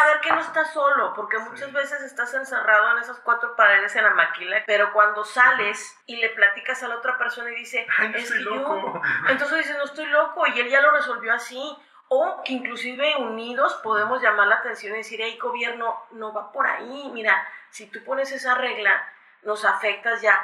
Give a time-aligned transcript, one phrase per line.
[0.00, 4.04] saber que no estás solo, porque muchas veces estás encerrado en esas cuatro paredes en
[4.04, 8.12] la maquila, pero cuando sales y le platicas a la otra persona y dice, Ay,
[8.14, 9.00] es yo, loco.
[9.28, 11.76] entonces dices, no estoy loco, y él ya lo resolvió así.
[12.12, 16.66] O que inclusive unidos podemos llamar la atención y decir, hey, gobierno, no va por
[16.66, 17.08] ahí.
[17.14, 19.00] Mira, si tú pones esa regla,
[19.42, 20.36] nos afectas ya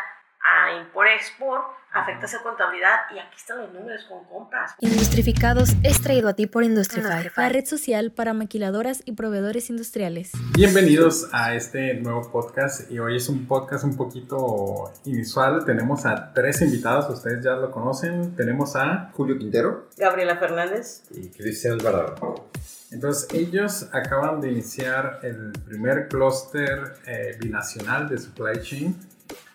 [0.46, 4.74] a import-export, afectas a contabilidad y aquí están los números con compras.
[4.78, 7.44] Industrificados es traído a ti por Industrify, Industrify.
[7.44, 10.32] la red social para maquiladoras y proveedores industriales.
[10.54, 15.64] Bienvenidos a este nuevo podcast y hoy es un podcast un poquito inusual.
[15.64, 18.36] Tenemos a tres invitados, ustedes ya lo conocen.
[18.36, 19.10] Tenemos a...
[19.14, 19.88] Julio Quintero.
[19.96, 21.02] Gabriela Fernández.
[21.10, 22.46] y Cristian Alvarado.
[22.92, 28.96] Entonces ellos acaban de iniciar el primer clúster eh, binacional de supply chain.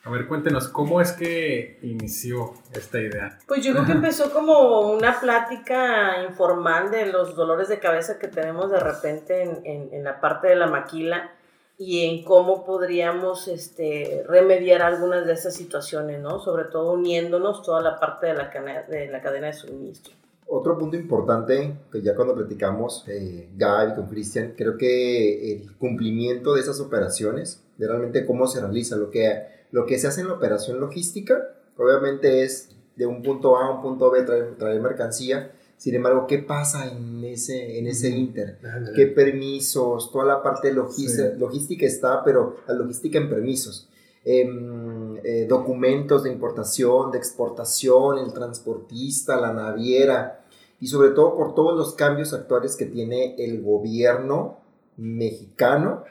[0.03, 3.37] A ver, cuéntenos, ¿cómo es que inició esta idea?
[3.47, 8.27] Pues yo creo que empezó como una plática informal de los dolores de cabeza que
[8.27, 11.29] tenemos de repente en, en- en la parte de la maquila
[11.77, 16.39] y en cómo podríamos este, remediar algunas de esas situaciones, ¿no?
[16.39, 20.13] Sobre todo uniéndonos toda la parte de la, cana- de la cadena de suministro.
[20.47, 26.55] Otro punto importante que ya cuando platicamos, eh, Gaby con Cristian, creo que el cumplimiento
[26.55, 30.27] de esas operaciones, de realmente cómo se realiza, lo que, lo que se hace en
[30.27, 34.81] la operación logística, obviamente es de un punto A a un punto B traer, traer
[34.81, 38.59] mercancía, sin embargo, ¿qué pasa en ese, en ese inter?
[38.95, 40.11] ¿Qué permisos?
[40.11, 41.39] Toda la parte logística, Sí.
[41.39, 43.89] logística está, pero la logística en permisos.
[44.23, 50.45] Em, eh, documentos de importación, de exportación, el transportista, la naviera
[50.79, 54.59] y sobre todo por todos los cambios actuales que tiene el gobierno
[54.97, 56.03] mexicano,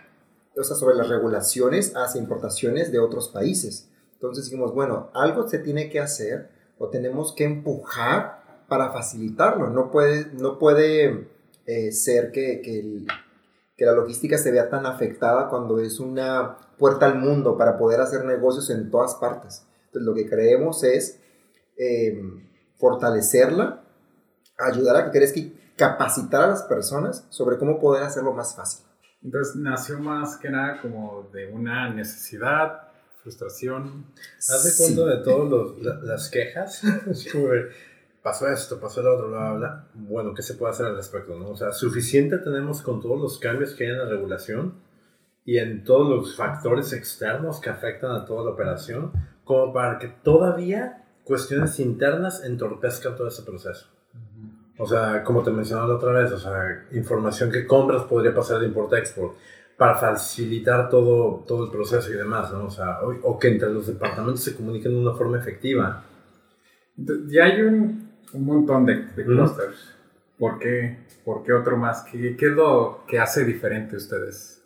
[0.57, 3.89] o sea, sobre las regulaciones hacia importaciones de otros países.
[4.15, 9.71] Entonces dijimos, bueno, algo se tiene que hacer o tenemos que empujar para facilitarlo.
[9.71, 11.29] No puede, no puede
[11.67, 13.07] eh, ser que, que el-
[13.77, 18.03] que la logística se vea tan afectada cuando es una puerta al mundo para poder
[18.03, 19.63] hacer negocios en todas partes.
[19.87, 21.19] Entonces lo que creemos es
[21.79, 22.21] eh,
[22.77, 23.83] fortalecerla,
[24.59, 28.85] ayudar a que crees que capacitar a las personas sobre cómo poder hacerlo más fácil.
[29.23, 32.89] Entonces nació más que nada como de una necesidad,
[33.23, 34.07] frustración.
[34.39, 36.83] Haz de cuenta de todas las quejas.
[38.23, 39.89] Pasó esto, pasó lo otro, bla, bla, bla.
[39.95, 41.39] Bueno, ¿qué se puede hacer al respecto?
[41.39, 41.49] No?
[41.49, 44.75] O sea, suficiente tenemos con todos los cambios que hay en la regulación
[45.47, 50.09] y en todos los factores externos que afectan a toda la operación, como para que
[50.09, 53.89] todavía cuestiones internas entorpezcan todo ese proceso.
[54.83, 58.61] O sea, como te mencionaba la otra vez, o sea, información que compras podría pasar
[58.61, 59.37] de import-export
[59.77, 62.65] para facilitar todo, todo el proceso y demás, ¿no?
[62.65, 66.03] O sea, o, o que entre los departamentos se comuniquen de una forma efectiva.
[66.97, 69.97] Ya hay un, un montón de, de clusters.
[70.39, 72.03] ¿Por qué, ¿Por qué otro más?
[72.11, 74.63] ¿Qué, ¿Qué es lo que hace diferente a ustedes?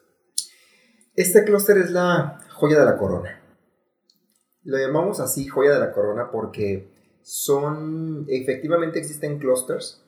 [1.16, 3.40] Este clúster es la joya de la corona.
[4.62, 10.03] Lo llamamos así, joya de la corona, porque son, efectivamente existen clusters,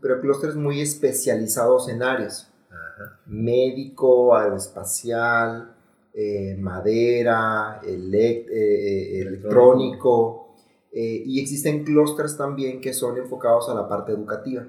[0.00, 2.52] pero clusters muy especializados en áreas.
[2.68, 3.20] Ajá.
[3.26, 5.76] Médico, aeroespacial,
[6.14, 10.54] eh, madera, elec- eh, eh, electrónico,
[10.92, 14.66] eh, y existen clusters también que son enfocados a la parte educativa,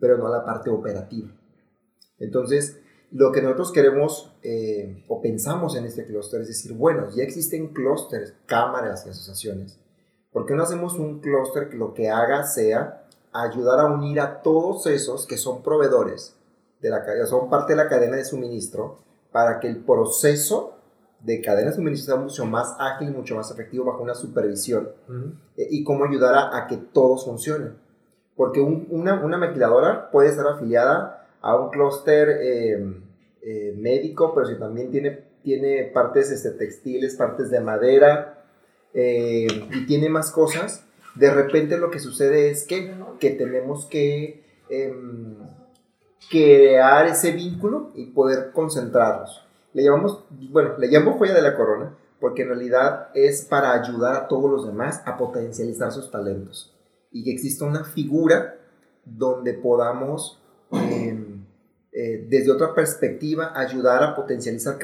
[0.00, 1.28] pero no a la parte operativa.
[2.18, 2.80] Entonces,
[3.10, 4.32] lo que nosotros queremos
[5.08, 9.78] o pensamos en este clúster es decir, bueno, ya existen clústeres, cámaras y asociaciones.
[10.32, 13.01] ¿Por qué no hacemos un clúster que lo que haga sea
[13.32, 16.36] ayudar a unir a todos esos que son proveedores,
[16.80, 18.98] de la, son parte de la cadena de suministro,
[19.30, 20.74] para que el proceso
[21.20, 24.90] de cadena de suministro sea mucho más ágil y mucho más efectivo bajo una supervisión?
[25.56, 27.76] Eh, y cómo ayudar a, a que todos funcionen.
[28.36, 33.02] Porque un- una, una maquiladora puede estar afiliada a un clúster eh,
[33.42, 38.38] eh, médico, pero si también tiene, tiene partes este, textiles, partes de madera
[38.94, 40.84] y tiene más cosas,
[41.14, 45.36] de repente lo que sucede es que, que tenemos que em,
[46.30, 49.44] crear ese vínculo y poder concentrarnos.
[49.74, 54.14] Le llamamos, bueno, le llamo joya de la corona porque en realidad es para ayudar
[54.14, 56.72] a todos los demás a potencializar sus talentos
[57.10, 58.58] y que exista una figura
[59.04, 60.40] donde podamos
[60.72, 61.18] eh,
[61.92, 64.78] eh, desde otra perspectiva ayudar a potencializar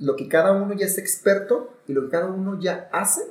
[0.00, 3.22] lo que cada uno ya es experto y lo que cada uno ya hace,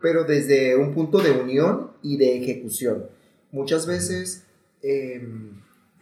[0.00, 3.06] pero desde un punto de unión y de ejecución.
[3.52, 4.44] Muchas veces
[4.82, 5.26] eh,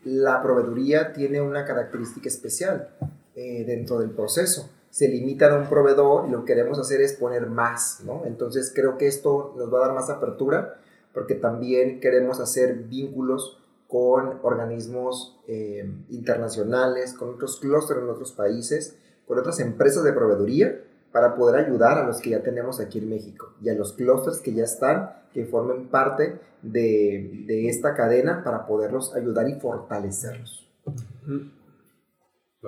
[0.05, 2.91] la proveeduría tiene una característica especial
[3.35, 4.71] eh, dentro del proceso.
[4.91, 8.23] Se limitan a un proveedor y lo que queremos hacer es poner más, ¿no?
[8.25, 10.81] Entonces creo que esto nos va a dar más apertura
[11.12, 13.59] porque también queremos hacer vínculos
[13.89, 18.97] con organismos eh, internacionales, con otros clústeres en otros países,
[19.27, 23.08] con otras empresas de proveeduría para poder ayudar a los que ya tenemos aquí en
[23.08, 28.43] México y a los clústeres que ya están, que formen parte de, de esta cadena
[28.44, 30.69] para poderlos ayudar y fortalecerlos.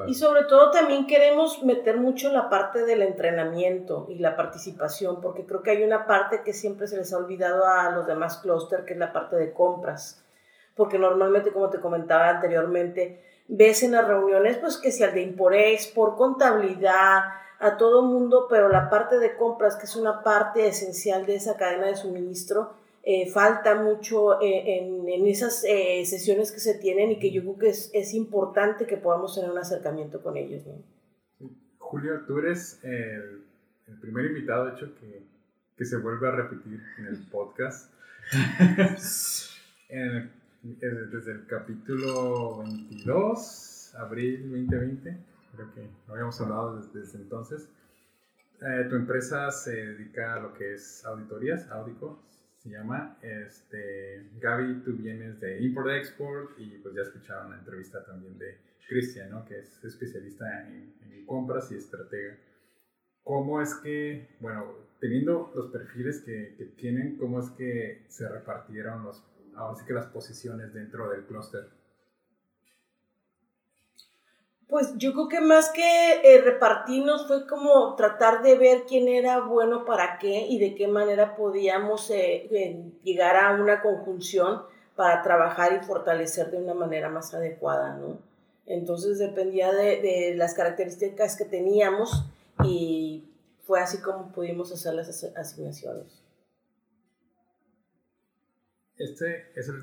[0.06, 5.44] Y sobre todo también queremos meter mucho la parte del entrenamiento y la participación, porque
[5.44, 8.84] creo que hay una parte que siempre se les ha olvidado a los demás clúster,
[8.84, 10.24] que es la parte de compras.
[10.76, 15.88] Porque normalmente, como te comentaba anteriormente, ves en las reuniones, pues que sea de Imporex,
[15.88, 17.24] por contabilidad,
[17.60, 21.56] a todo mundo, pero la parte de compras, que es una parte esencial de esa
[21.56, 22.72] cadena de suministro,
[23.02, 27.42] eh, falta mucho eh, en, en, esas eh, sesiones que se tienen y que yo
[27.42, 30.62] creo que es, es, importante que podamos tener un acercamiento con ellos.
[30.66, 31.48] ¿no?
[31.78, 33.42] Julio, tú eres el,
[33.88, 35.22] el, primer invitado, de hecho, que,
[35.76, 37.90] que, se vuelve a repetir en el podcast.
[39.88, 40.30] en,
[40.62, 45.16] desde el capítulo 22, abril 2020,
[45.54, 47.68] creo que habíamos hablado desde, desde entonces.
[48.58, 52.22] tu empresa se dedica a lo que es auditorías, Audico,
[52.58, 53.16] se llama.
[53.22, 58.58] Este, Gaby, tú vienes de Import-Export y pues ya escucharon la entrevista también de
[58.88, 59.44] Cristian, ¿no?
[59.44, 62.36] que es especialista en, en, compras y estratega.
[63.22, 69.04] ¿Cómo es que, bueno, teniendo los perfiles que, que tienen, cómo es que se repartieron
[69.04, 69.24] los,
[69.54, 71.79] ahora sí que las posiciones dentro del clúster?
[74.70, 75.82] Pues yo creo que más que
[76.22, 80.86] eh, repartirnos fue como tratar de ver quién era bueno para qué y de qué
[80.86, 84.62] manera podíamos eh, eh, llegar a una conjunción
[84.94, 88.18] para trabajar y fortalecer de una manera más adecuada, ¿no?
[88.64, 92.24] Entonces dependía de, de las características que teníamos
[92.62, 93.28] y
[93.66, 96.22] fue así como pudimos hacer las asignaciones.
[98.96, 99.82] Este es el,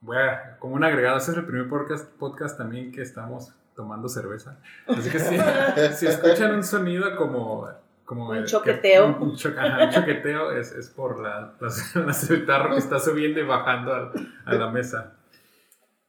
[0.00, 4.08] voy a, como un agregado, este es el primer podcast, podcast también que estamos tomando
[4.08, 4.58] cerveza.
[4.86, 5.36] Así que si,
[5.96, 7.68] si escuchan un sonido como...
[8.04, 9.06] como un choqueteo.
[9.06, 13.40] un, un, cho, ajá, un, choqueteo es, es por la, la, tarro que está subiendo
[13.40, 14.12] y bajando a,
[14.44, 15.14] a, la mesa.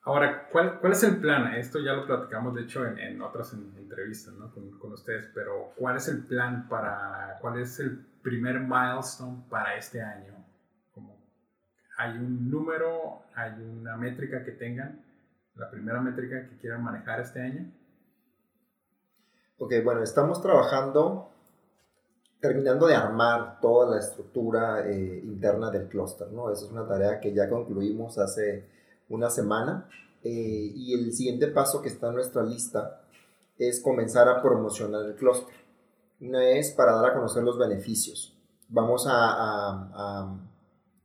[0.04, 1.54] Ahora, ¿cuál, ¿cuál es el plan?
[1.54, 4.52] Esto ya lo platicamos, de hecho, en, en otras entrevistas ¿no?
[4.52, 9.76] con, con ustedes, pero ¿cuál es el plan para, cuál es el primer milestone para
[9.78, 10.34] este año?
[11.98, 15.00] ¿Hay un número, hay una métrica que tengan?
[15.56, 17.72] La primera métrica que quieran manejar este año?
[19.60, 21.30] Ok, bueno, estamos trabajando,
[22.40, 26.52] terminando de armar toda la estructura eh, interna del clúster, ¿no?
[26.52, 28.68] Esa es una tarea que ya concluimos hace
[29.10, 29.88] una semana
[30.24, 33.02] eh, y el siguiente paso que está en nuestra lista
[33.58, 35.56] es comenzar a promocionar el clúster.
[36.20, 38.36] Una es para dar a conocer los beneficios.
[38.70, 40.38] Vamos a, a,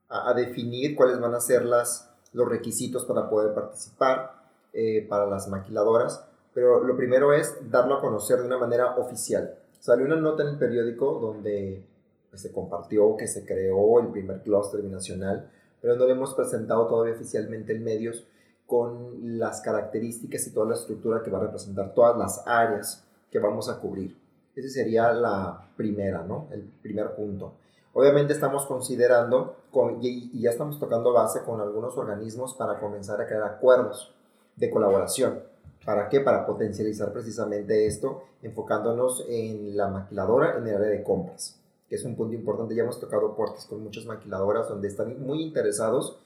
[0.08, 4.37] a, a definir cuáles van a ser las, los requisitos para poder participar
[4.80, 9.58] eh, para las maquiladoras, pero lo primero es darlo a conocer de una manera oficial.
[9.80, 11.84] Salió una nota en el periódico donde
[12.30, 15.50] pues, se compartió que se creó el primer clúster binacional,
[15.82, 18.24] pero no lo hemos presentado todavía oficialmente en medios
[18.68, 23.40] con las características y toda la estructura que va a representar todas las áreas que
[23.40, 24.16] vamos a cubrir.
[24.54, 26.46] Ese sería la primera, ¿no?
[26.52, 27.54] El primer punto.
[27.94, 33.20] Obviamente estamos considerando con, y, y ya estamos tocando base con algunos organismos para comenzar
[33.20, 34.14] a crear acuerdos
[34.58, 35.40] de colaboración.
[35.84, 36.20] ¿Para qué?
[36.20, 42.04] Para potencializar precisamente esto, enfocándonos en la maquiladora en el área de compras, que es
[42.04, 42.74] un punto importante.
[42.74, 46.18] Ya hemos tocado puertas con muchas maquiladoras donde están muy interesados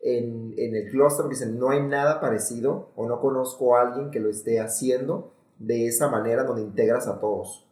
[0.00, 4.20] en, en el clúster, dicen, no hay nada parecido o no conozco a alguien que
[4.20, 7.66] lo esté haciendo de esa manera donde integras a todos,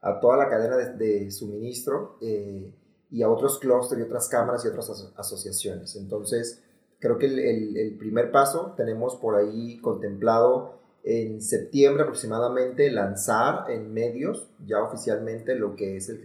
[0.00, 2.72] a toda la cadena de, de suministro eh,
[3.10, 5.96] y a otros clústeres y otras cámaras y otras aso asociaciones.
[5.96, 6.62] Entonces,
[7.00, 13.70] creo que el, el, el, primer paso tenemos por ahí contemplado en septiembre aproximadamente lanzar
[13.70, 16.20] en medios ya oficialmente lo que es el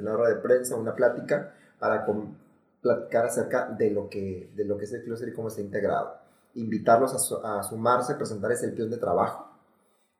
[0.00, 2.36] una rueda de prensa, una plática para con,
[2.80, 6.14] platicar acerca de lo, que, de lo que es el clúster y cómo está integrado.
[6.54, 9.48] Invitarlos a, a sumarse, presentarles el plan de trabajo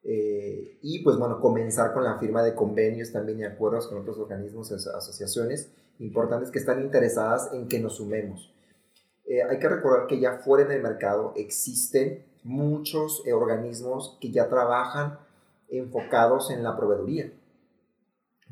[0.04, 4.18] eh, y pues bueno, comenzar con la firma de convenios también y acuerdos con otros
[4.18, 8.52] organismos, asociaciones importantes que están interesadas en que nos sumemos
[9.28, 14.30] eh, hay que recordar que ya fuera en el mercado existen muchos eh, organismos que
[14.30, 15.18] ya trabajan
[15.68, 17.30] enfocados en la proveeduría,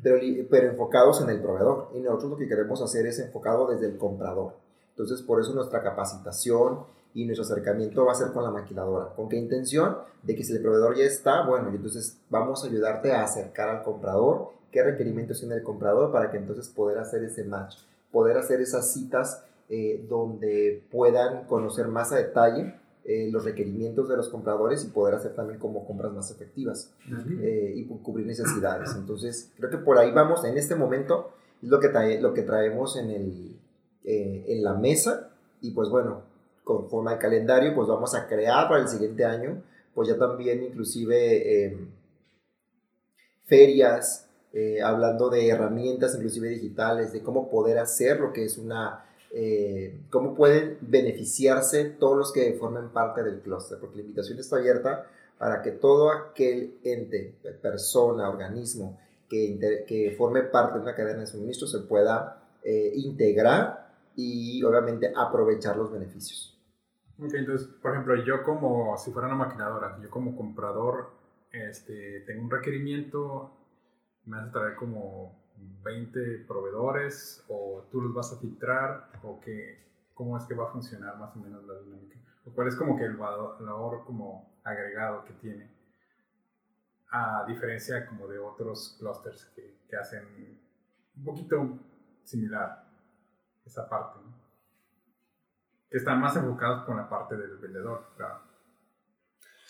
[0.03, 0.19] pero,
[0.51, 1.89] pero enfocados en el proveedor.
[1.95, 4.53] Y nosotros lo que queremos hacer es enfocado desde el comprador.
[4.91, 6.81] Entonces, por eso nuestra capacitación
[7.15, 9.15] y nuestro acercamiento va a ser con la maquiladora.
[9.15, 9.97] ¿Con qué intención?
[10.21, 13.83] De que si el proveedor ya está, bueno, entonces vamos a ayudarte a acercar al
[13.83, 17.77] comprador, qué requerimientos tiene el comprador para que entonces poder hacer ese match,
[18.11, 24.17] poder hacer esas citas eh, donde puedan conocer más a detalle eh, los requerimientos de
[24.17, 26.91] los compradores y poder hacer también como compras más efectivas
[27.41, 28.93] eh, y cubrir necesidades.
[28.97, 31.31] Entonces, creo que por ahí vamos en este momento,
[31.63, 33.57] es lo que, trae- lo que traemos en, el,
[34.03, 35.29] eh, en la mesa
[35.61, 36.21] y pues bueno,
[36.63, 39.63] conforme al calendario, pues vamos a crear para el siguiente año,
[39.95, 41.77] pues ya también inclusive eh,
[43.45, 49.05] ferias, eh, hablando de herramientas inclusive digitales, de cómo poder hacer lo que es una,
[49.31, 54.57] eh, cómo pueden beneficiarse todos los que formen parte del clúster, porque la invitación está
[54.57, 55.07] abierta
[55.37, 61.27] para que todo aquel ente, persona, organismo que, que forme parte de una cadena de
[61.27, 66.57] suministro se pueda eh, integrar y obviamente aprovechar los beneficios.
[67.19, 71.11] Ok, entonces, por ejemplo, yo como, si fuera una maquinadora, yo como comprador,
[71.51, 73.51] este, tengo un requerimiento,
[74.25, 75.35] me vas a traer como
[75.83, 80.71] 20 proveedores, o tú los vas a filtrar, o qué, cómo es que va a
[80.71, 85.23] funcionar más o menos la dinámica, o cuál es como que el valor, como agregado
[85.25, 85.69] que tiene,
[87.09, 90.25] a diferencia como de otros clusters que, que hacen
[91.15, 91.79] un poquito
[92.23, 92.83] similar
[93.65, 94.37] esa parte, ¿no?
[95.89, 98.41] que están más enfocados con la parte del vendedor, claro.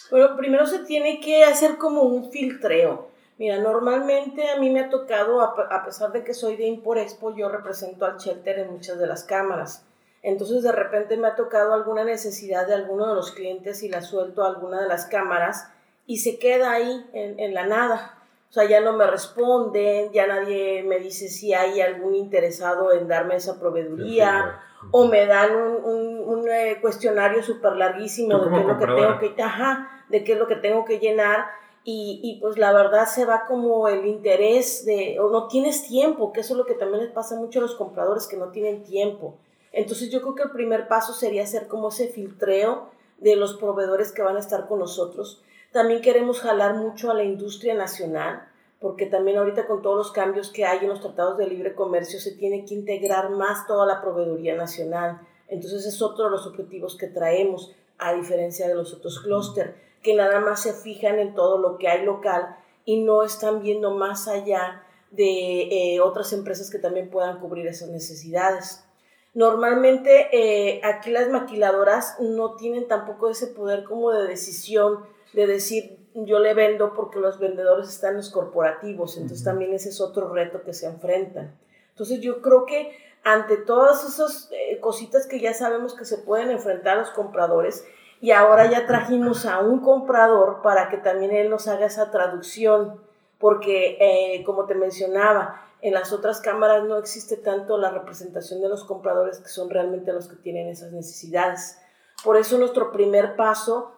[0.09, 3.11] Bueno, primero se tiene que hacer como un filtreo.
[3.37, 6.65] Mira, normalmente a mí me ha tocado, a, pe- a pesar de que soy de
[6.65, 9.85] Import Expo, yo represento al shelter en muchas de las cámaras.
[10.23, 14.01] Entonces de repente me ha tocado alguna necesidad de alguno de los clientes y la
[14.01, 15.69] suelto a alguna de las cámaras
[16.07, 18.13] y se queda ahí en, en la nada.
[18.49, 23.07] O sea, ya no me responden, ya nadie me dice si hay algún interesado en
[23.07, 24.59] darme esa proveeduría
[24.91, 28.85] o me dan un, un- un, eh, cuestionario súper larguísimo de qué es lo que
[29.19, 31.45] tengo que, ajá, de qué es lo que tengo que llenar
[31.89, 36.33] y, y, pues la verdad se va como el interés de, o no tienes tiempo,
[36.33, 38.83] que eso es lo que también les pasa mucho a los compradores que no tienen
[38.83, 39.37] tiempo.
[39.71, 42.89] Entonces yo creo que el primer paso sería hacer como ese filtreo
[43.19, 45.41] de los proveedores que van a estar con nosotros.
[45.71, 48.49] También queremos jalar mucho a la industria nacional,
[48.81, 52.19] porque también ahorita con todos los cambios que hay en los tratados de libre comercio
[52.19, 55.21] se tiene que integrar más toda la proveeduría nacional.
[55.47, 60.15] Entonces es otro de los objetivos que traemos, a diferencia de los otros clúster, que
[60.15, 64.27] nada más se fijan en todo lo que hay local y no están viendo más
[64.27, 68.83] allá de eh, otras empresas que también puedan cubrir esas necesidades.
[69.33, 75.97] Normalmente eh, aquí las maquiladoras no tienen tampoco ese poder como de decisión de decir
[76.25, 80.33] yo le vendo porque los vendedores están en los corporativos, entonces también ese es otro
[80.33, 81.55] reto que se enfrentan.
[81.89, 86.49] Entonces yo creo que ante todas esas eh, cositas que ya sabemos que se pueden
[86.49, 87.85] enfrentar los compradores,
[88.19, 93.01] y ahora ya trajimos a un comprador para que también él nos haga esa traducción,
[93.39, 98.69] porque eh, como te mencionaba, en las otras cámaras no existe tanto la representación de
[98.69, 101.77] los compradores que son realmente los que tienen esas necesidades.
[102.23, 103.93] Por eso nuestro primer paso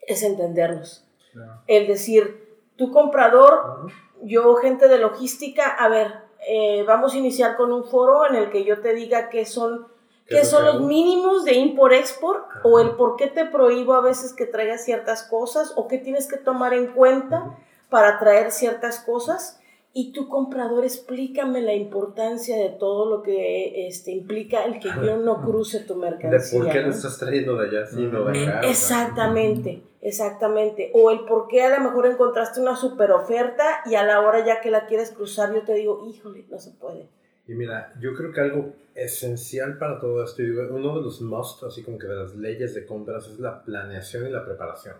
[0.00, 1.06] es entendernos.
[1.32, 1.60] claro.
[1.66, 3.90] El decir, tu comprador,
[4.22, 8.50] yo gente de logística, a ver, eh, vamos a iniciar con un foro en el
[8.50, 9.88] que yo te diga qué son,
[10.26, 13.44] ¿Qué qué es lo son que los mínimos de import-export o el por qué te
[13.44, 17.56] prohíbo a veces que traigas ciertas cosas o qué tienes que tomar en cuenta
[17.90, 19.60] para traer ciertas cosas.
[19.92, 25.16] Y tu comprador, explícame la importancia de todo lo que este, implica el que yo
[25.16, 26.60] no cruce tu De mercancía.
[26.60, 26.88] por qué ¿no?
[26.88, 28.60] lo estás trayendo de allá, de acá.
[28.68, 30.90] Exactamente, exactamente.
[30.92, 34.44] O el por qué a lo mejor encontraste una super oferta y a la hora
[34.44, 37.08] ya que la quieres cruzar yo te digo, híjole, no se puede.
[37.48, 41.62] Y mira, yo creo que algo esencial para todo esto, y uno de los must,
[41.64, 44.96] así como que de las leyes de compras, es la planeación y la preparación.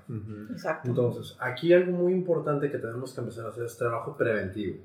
[0.50, 0.88] Exacto.
[0.88, 4.78] Entonces, aquí algo muy importante que tenemos que empezar a hacer es trabajo preventivo.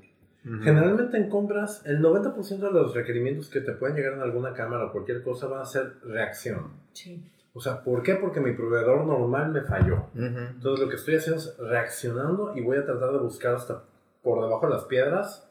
[0.44, 4.86] Generalmente en compras, el 90% de los requerimientos que te pueden llegar en alguna cámara
[4.86, 6.72] o cualquier cosa van a ser reacción.
[6.92, 7.24] Sí.
[7.54, 8.16] O sea, ¿por qué?
[8.16, 10.06] Porque mi proveedor normal me falló.
[10.16, 13.84] Entonces lo que estoy haciendo es reaccionando y voy a tratar de buscar hasta
[14.22, 15.48] por debajo de las piedras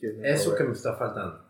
[0.00, 1.43] eso que me está faltando.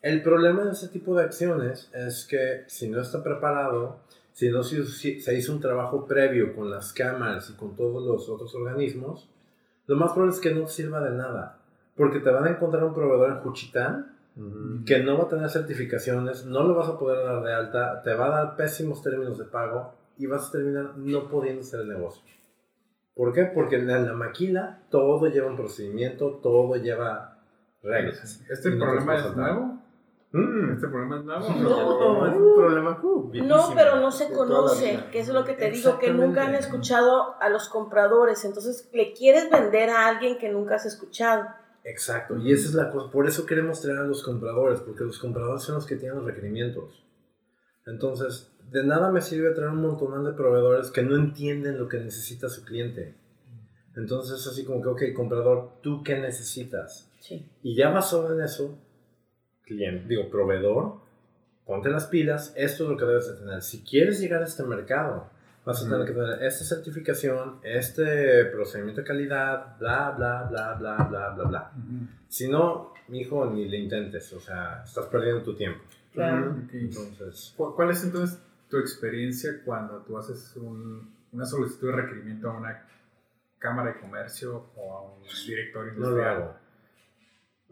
[0.00, 4.00] El problema de ese tipo de acciones es que si no está preparado,
[4.32, 8.54] si no se hizo un trabajo previo con las cámaras y con todos los otros
[8.54, 9.28] organismos,
[9.86, 11.58] lo más probable es que no te sirva de nada.
[11.96, 14.14] Porque te van a encontrar un proveedor en Juchitán
[14.86, 18.14] que no va a tener certificaciones, no lo vas a poder dar de alta, te
[18.14, 21.88] va a dar pésimos términos de pago y vas a terminar no pudiendo hacer el
[21.88, 22.22] negocio.
[23.14, 23.46] ¿Por qué?
[23.46, 27.40] Porque en la maquila todo lleva un procedimiento, todo lleva
[27.82, 28.44] reglas.
[28.48, 29.77] ¿Este no problema es nuevo?
[30.30, 30.72] Mm.
[30.74, 31.48] ¿Este problema es nuevo?
[31.48, 32.26] No.
[32.26, 35.98] es un problema uh, No, pero no se conoce, que es lo que te digo,
[35.98, 36.66] que nunca han Exactamente.
[36.66, 38.44] escuchado a los compradores.
[38.44, 41.48] Entonces, le quieres vender a alguien que nunca has escuchado.
[41.84, 45.18] Exacto, y esa es la cosa, por eso queremos traer a los compradores, porque los
[45.18, 47.02] compradores son los que tienen los requerimientos.
[47.86, 51.98] Entonces, de nada me sirve traer un montón de proveedores que no entienden lo que
[51.98, 53.16] necesita su cliente.
[53.96, 57.10] Entonces, así como que, ok, comprador, ¿tú qué necesitas?
[57.20, 57.50] Sí.
[57.62, 58.78] Y ya basado en eso,
[59.68, 60.96] cliente, digo, proveedor,
[61.66, 63.62] ponte las pilas, esto es lo que debes de tener.
[63.62, 65.28] Si quieres llegar a este mercado,
[65.64, 70.96] vas a tener que tener esta certificación, este procedimiento de calidad, bla, bla, bla, bla,
[71.04, 71.72] bla, bla, bla.
[72.28, 75.80] Si no, mi hijo, ni le intentes, o sea, estás perdiendo tu tiempo.
[76.12, 76.52] Claro.
[76.64, 76.72] Ok.
[76.74, 78.38] Entonces, ¿Cu- ¿Cuál es entonces
[78.70, 82.84] tu experiencia cuando tú haces un- una solicitud de requerimiento a una
[83.58, 86.36] cámara de comercio o a un directorio no lo industrial?
[86.36, 86.54] hago.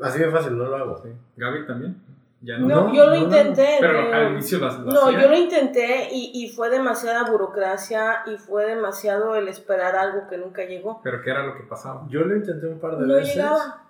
[0.01, 0.97] Así de fácil, no lo hago.
[1.03, 1.09] Sí.
[1.37, 1.97] ¿Gaby también?
[2.43, 3.25] ¿Ya No, No, yo lo no, no.
[3.25, 3.77] intenté.
[3.81, 8.23] Pero eh, al inicio las lo No, yo lo intenté y, y fue demasiada burocracia
[8.27, 11.01] y fue demasiado el esperar algo que nunca llegó.
[11.03, 12.07] ¿Pero qué era lo que pasaba?
[12.11, 13.37] Yo lo intenté un par de No veces.
[13.37, 13.83] llegaba.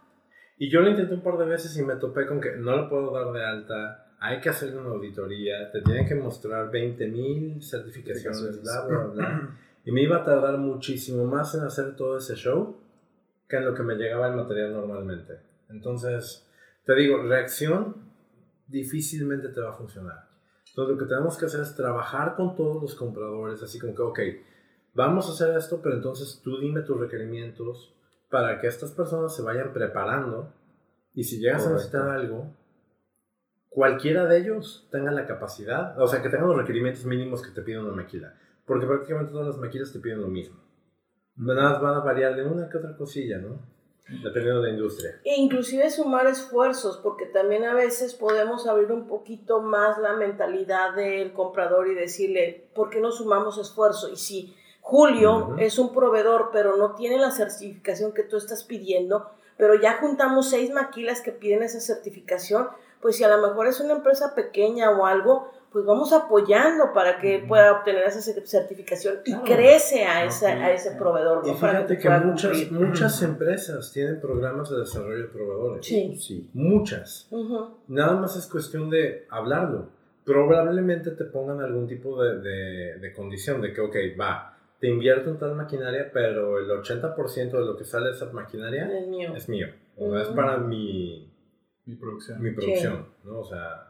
[0.58, 2.88] Y yo lo intenté un par de veces y me topé con que no lo
[2.88, 8.62] puedo dar de alta, hay que hacerle una auditoría, te tienen que mostrar 20.000 certificaciones,
[8.62, 9.50] bla, bla, bla.
[9.84, 12.76] Y me iba a tardar muchísimo más en hacer todo ese show
[13.48, 15.34] que en lo que me llegaba el material normalmente.
[15.68, 16.46] Entonces,
[16.84, 17.96] te digo, reacción
[18.66, 20.28] difícilmente te va a funcionar.
[20.68, 24.02] Entonces, lo que tenemos que hacer es trabajar con todos los compradores, así como que,
[24.02, 24.20] ok,
[24.94, 27.94] vamos a hacer esto, pero entonces tú dime tus requerimientos
[28.30, 30.52] para que estas personas se vayan preparando
[31.14, 32.52] y si llegas a necesitar algo,
[33.68, 37.62] cualquiera de ellos tenga la capacidad, o sea, que tengan los requerimientos mínimos que te
[37.62, 38.34] pide una maquila.
[38.66, 40.56] Porque prácticamente todas las maquilas te piden lo mismo.
[41.36, 43.60] Nada más van a variar de una que otra cosilla, ¿no?
[44.08, 45.20] Dependiendo de la industria.
[45.24, 50.94] E inclusive sumar esfuerzos, porque también a veces podemos abrir un poquito más la mentalidad
[50.94, 54.08] del comprador y decirle, ¿por qué no sumamos esfuerzo?
[54.08, 59.28] Y si Julio es un proveedor, pero no tiene la certificación que tú estás pidiendo,
[59.56, 62.68] pero ya juntamos seis maquilas que piden esa certificación,
[63.00, 67.18] pues si a lo mejor es una empresa pequeña o algo, pues vamos apoyando para
[67.18, 69.44] que pueda obtener esa certificación y Claro.
[69.44, 70.52] crece a, ese, Ok.
[70.62, 71.42] a ese proveedor.
[71.46, 71.56] Y ¿no?
[71.58, 72.72] Para fíjate que muchas, cumplir.
[72.88, 75.86] muchas empresas tienen programas de desarrollo de proveedores.
[75.86, 76.16] Sí.
[76.16, 76.50] Sí.
[76.54, 77.28] Muchas.
[77.88, 79.88] Nada más es cuestión de hablarlo.
[80.24, 85.30] Probablemente te pongan algún tipo de, de, de condición de que, ok, va, te invierto
[85.30, 89.34] en tal maquinaria, pero el 80% de lo que sale de esa maquinaria Es mío.
[89.36, 89.68] es mío.
[89.96, 91.32] O sea, es para mi,
[91.86, 92.42] Mi producción.
[92.42, 93.38] mi producción, ¿no?
[93.40, 93.85] O sea,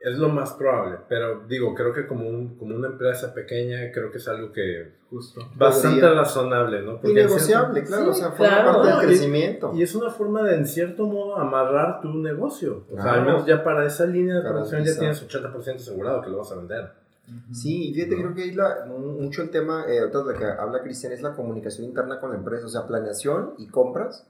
[0.00, 0.98] es lo más probable.
[1.08, 4.94] Pero digo, creo que como, un, como una empresa pequeña, creo que es algo que
[5.10, 5.40] Justo.
[5.56, 6.18] bastante Podría.
[6.20, 6.92] razonable, ¿no?
[6.92, 8.72] Y Porque en negociable, cierto- claro, Sí, o sea, forma claro.
[8.72, 9.72] parte No, del y- crecimiento.
[9.74, 12.84] Y es una forma de, en cierto modo, amarrar tu negocio.
[12.90, 13.18] O sea, Claro.
[13.20, 16.50] al menos ya para esa línea de producción ya tienes 80% asegurado que lo vas
[16.52, 16.92] a vender.
[17.52, 18.22] Sí, y fíjate, ¿no?
[18.22, 21.34] creo que ahí la- mucho el tema, eh, ahorita de que habla Cristian, es la
[21.36, 24.26] comunicación interna con la empresa, o sea, planeación y compras,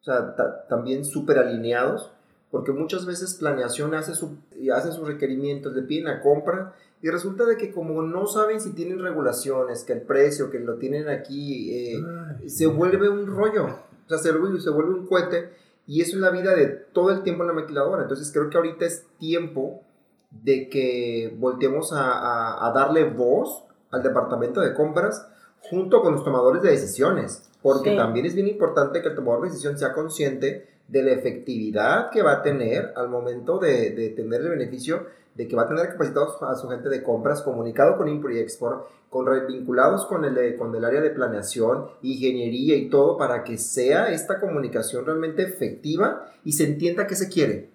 [0.00, 2.12] o sea, ta- también súper alineados,
[2.50, 7.10] porque muchas veces planeación hace, su, y hace sus requerimientos, le piden la compra, y
[7.10, 11.08] resulta de que como no saben si tienen regulaciones, que el precio, que lo tienen
[11.08, 12.02] aquí, eh,
[12.40, 15.50] Ay, se vuelve un rollo, o sea, se vuelve, se vuelve un cohete,
[15.86, 18.56] y eso es la vida de todo el tiempo en la maquiladora, entonces creo que
[18.56, 19.82] ahorita es tiempo
[20.30, 25.26] de que volteemos a, a- a darle voz al departamento de compras
[25.60, 27.96] junto con los tomadores de decisiones, porque Sí.
[27.96, 32.22] también es bien importante que el tomador de decisión sea consciente de la efectividad que
[32.22, 35.88] va a tener al momento de, de tener el beneficio de que va a tener
[35.88, 40.36] capacitados a su gente de compras, comunicado con Import y Export, con vinculados con el,
[40.38, 45.42] eh, con el área de planeación, ingeniería y todo, para que sea esta comunicación realmente
[45.42, 47.70] efectiva y se entienda qué se quiere.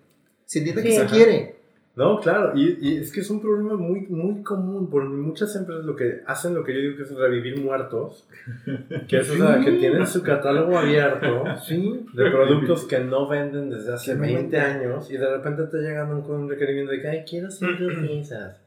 [0.45, 0.91] Se entienda Sí.
[0.93, 1.15] se Ajá.
[1.15, 1.60] quiere.
[1.93, 5.83] No, claro, y, y es que es un problema muy, muy común, porque muchas empresas
[5.83, 8.29] lo que hacen lo que yo digo que es revivir muertos,
[9.09, 12.05] que es o sea, que tienen su catálogo abierto Sí.
[12.13, 14.57] de productos que no venden desde hace Simplemente.
[14.57, 17.83] 20 años y de repente te llegan con un requerimiento de que, ay, quiero cinco
[18.01, 18.61] piezas.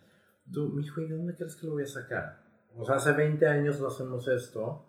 [0.53, 2.37] Tú, mijo, ¿y de dónde crees que lo voy a sacar?
[2.77, 4.85] O sea, hace 20 años no hacemos esto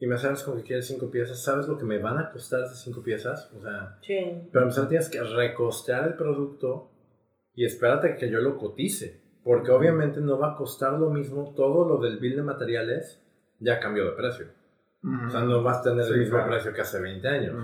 [0.00, 2.62] y me sales con que quieres cinco piezas, ¿sabes lo que me van a costar
[2.64, 3.52] esas cinco piezas?
[3.56, 4.48] O sea, Sí.
[4.50, 6.88] pero empezar tienes que recostear el producto
[7.54, 9.20] y espérate que yo lo cotice.
[9.44, 13.20] Porque obviamente no va a costar lo mismo todo lo del bill de materiales
[13.58, 14.46] ya cambió de precio.
[15.26, 16.50] O sea, no vas a tener Sí, el mismo claro.
[16.52, 17.56] precio que hace 20 años.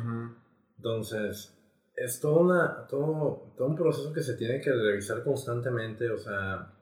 [0.76, 1.56] Entonces,
[1.94, 6.72] es todo, una, todo, todo un proceso que se tiene que revisar constantemente, o sea,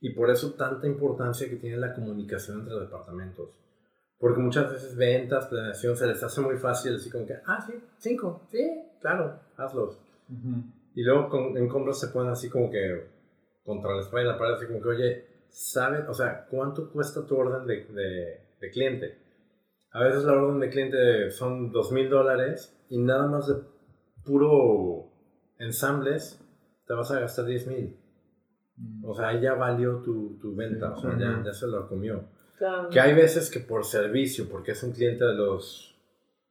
[0.00, 3.50] y por eso tanta importancia que tiene la comunicación entre departamentos.
[4.18, 7.72] Porque muchas veces ventas, planeación, se les hace muy fácil, así como que, ah, sí,
[7.98, 9.98] cinco, sí, claro, hazlos.
[10.94, 13.06] Y luego con- en compras se ponen así como que
[13.64, 16.06] contra la espalda y la pared, así como que, oye, ¿saben?
[16.08, 19.18] O sea, ¿cuánto cuesta tu orden de, de, de cliente?
[19.92, 23.54] A veces la orden de cliente son dos mil dólares y nada más de
[24.24, 25.10] puro
[25.58, 26.40] ensambles
[26.86, 27.96] te vas a gastar 10 mil.
[28.76, 29.04] Mm.
[29.04, 32.24] O sea, ahí ya valió tu, tu venta, o sea, ya, ya se lo comió.
[32.58, 32.88] Claro.
[32.90, 35.98] Que hay veces que por servicio, porque es un cliente de los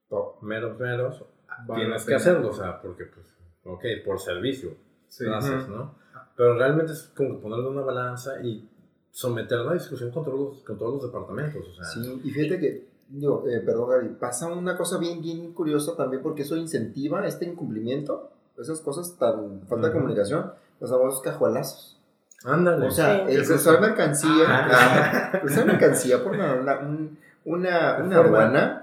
[0.08, 0.42] Top.
[0.42, 1.24] meros meros,
[1.66, 3.26] Vale tienes que hacerlo, o sea, porque pues,
[3.64, 4.70] ok, por servicio,
[5.08, 5.24] Sí.
[5.24, 5.68] gracias.
[5.68, 5.94] ¿no?
[6.36, 8.68] Pero realmente es como ponerle una balanza y
[9.10, 12.60] someter la discusión con todos los, con todos los departamentos, o sea, Sí, y fíjate
[12.60, 17.26] que, digo, eh, perdón Gaby, pasa una cosa bien, bien curiosa también porque eso incentiva
[17.26, 21.96] este incumplimiento, esas cosas tan, falta de comunicación, los famosos cajuelazos.
[22.44, 22.86] ándale.
[22.86, 23.34] O sea, Sí.
[23.34, 25.38] el cruzar mercancía, Ah.
[25.40, 28.82] cruzar mercancía por una, una, un- una, De una aduana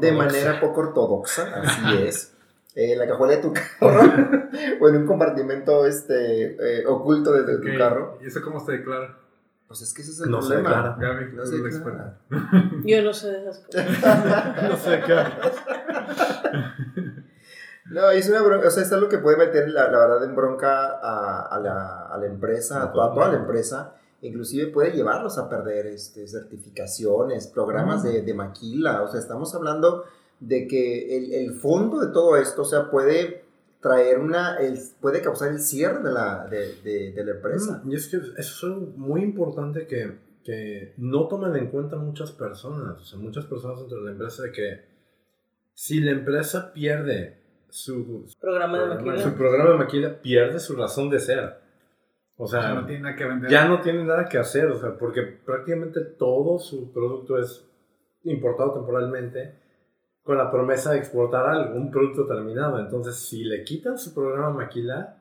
[0.00, 2.34] de manera poco ortodoxa, así es.
[2.74, 4.00] Eh, en la cajuela de tu carro
[4.80, 8.18] o en un compartimento este, eh, oculto de, de tu carro.
[8.22, 9.16] ¿Y eso cómo se declara?
[9.66, 10.94] Pues es que ese es el No se problema.
[10.96, 11.14] declara.
[11.14, 12.18] Gaby, No se declara.
[12.84, 14.62] Yo no sé de esas cosas.
[14.70, 15.14] no sé qué.
[17.90, 20.36] No, es una bronca, o sea, es algo que puede meter, la, la verdad, en
[20.36, 23.94] bronca a, a la, a la empresa, a, to- a toda la empresa.
[24.20, 29.00] Inclusive puede llevarlos a perder este, certificaciones, programas de, de maquila.
[29.02, 30.04] O sea, estamos hablando
[30.40, 33.44] de que el, el fondo de todo esto, o sea, puede
[33.80, 37.80] traer una, el- puede causar el cierre de la, de, de- de la empresa.
[37.84, 41.96] Mm, Y es que eso es algo muy importante que, que no toman en cuenta
[41.96, 44.80] muchas personas, o sea, muchas personas dentro de la empresa de que
[45.74, 49.34] si la empresa pierde su, Programa de su maquila.
[49.36, 51.58] programa de maquila, pierde su razón de ser.
[52.36, 53.50] O sea, no tiene nada que vender.
[53.50, 57.64] ya no tiene nada que hacer, o sea, porque prácticamente todo su producto es
[58.24, 59.54] importado temporalmente
[60.28, 62.78] con la promesa de exportar algo, un producto terminado.
[62.78, 65.16] Entonces, si le quitan su programa maquila,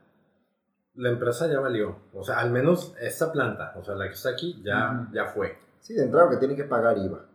[0.96, 1.96] la empresa ya valió.
[2.12, 5.60] O sea, al menos esta planta, o sea, la que está aquí, ya, ya fue.
[5.80, 7.26] Sí, de entrada que tienen que pagar IVA.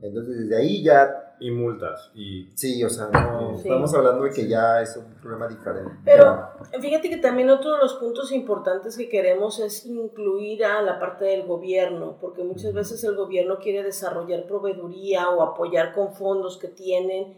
[0.00, 2.10] Entonces, desde ahí ya, Y multas.
[2.14, 3.62] Y sí, o sea, no, Sí.
[3.68, 5.90] estamos hablando de que ya es un problema diferente.
[6.04, 6.48] Pero
[6.80, 11.24] fíjate que también otro de los puntos importantes que queremos es incluir a la parte
[11.24, 16.68] del gobierno, porque muchas veces el gobierno quiere desarrollar proveeduría o apoyar con fondos que
[16.68, 17.36] tienen,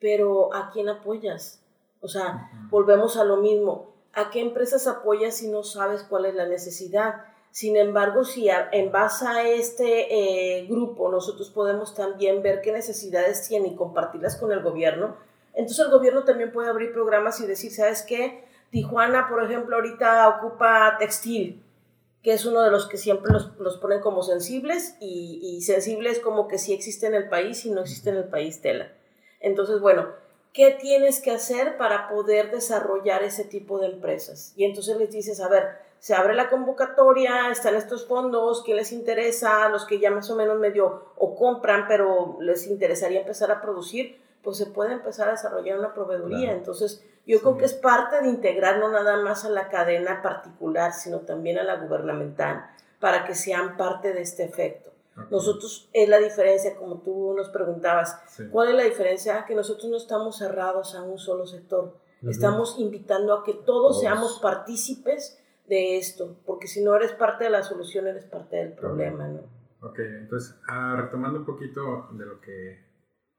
[0.00, 1.62] pero ¿a quién apoyas?
[2.02, 3.86] O sea, volvemos a lo mismo.
[4.12, 7.24] ¿A qué empresas apoyas si no sabes cuál es la necesidad?
[7.56, 13.48] Sin embargo, si en base a este eh, grupo nosotros podemos también ver qué necesidades
[13.48, 15.16] tiene y compartirlas con el gobierno,
[15.54, 18.44] entonces el gobierno también puede abrir programas y decir, ¿sabes qué?
[18.68, 21.64] Tijuana, por ejemplo, ahorita ocupa textil,
[22.22, 26.20] que es uno de los que siempre los, los ponen como sensibles y, y sensibles
[26.20, 28.92] como que sí existe en el país y no existe en el país tela.
[29.40, 30.10] Entonces, bueno,
[30.52, 34.52] ¿qué tienes que hacer para poder desarrollar ese tipo de empresas?
[34.56, 38.92] Y entonces les dices, a ver, se abre la convocatoria, están estos fondos, ¿qué les
[38.92, 39.68] interesa?
[39.70, 44.22] Los que ya más o menos medio o compran, pero les interesaría empezar a producir,
[44.44, 46.38] pues se puede empezar a desarrollar una proveeduría.
[46.44, 46.58] Claro.
[46.58, 47.58] Entonces, yo creo Sí.
[47.58, 51.64] que es parte de integrar no nada más a la cadena particular, sino también a
[51.64, 52.64] la gubernamental,
[53.00, 54.92] para que sean parte de este efecto.
[55.32, 58.44] Nosotros, es la diferencia, como tú nos preguntabas, Sí.
[58.52, 59.44] ¿cuál es la diferencia?
[59.44, 61.96] Que nosotros no estamos cerrados a un solo sector.
[62.22, 62.30] Ujú.
[62.30, 64.00] Estamos invitando a que todos, Todos.
[64.00, 68.72] seamos partícipes de esto, porque si no eres parte de la solución, eres parte del
[68.72, 69.40] problema, ¿no?
[69.80, 72.84] Ok, entonces, ah, retomando un poquito de lo que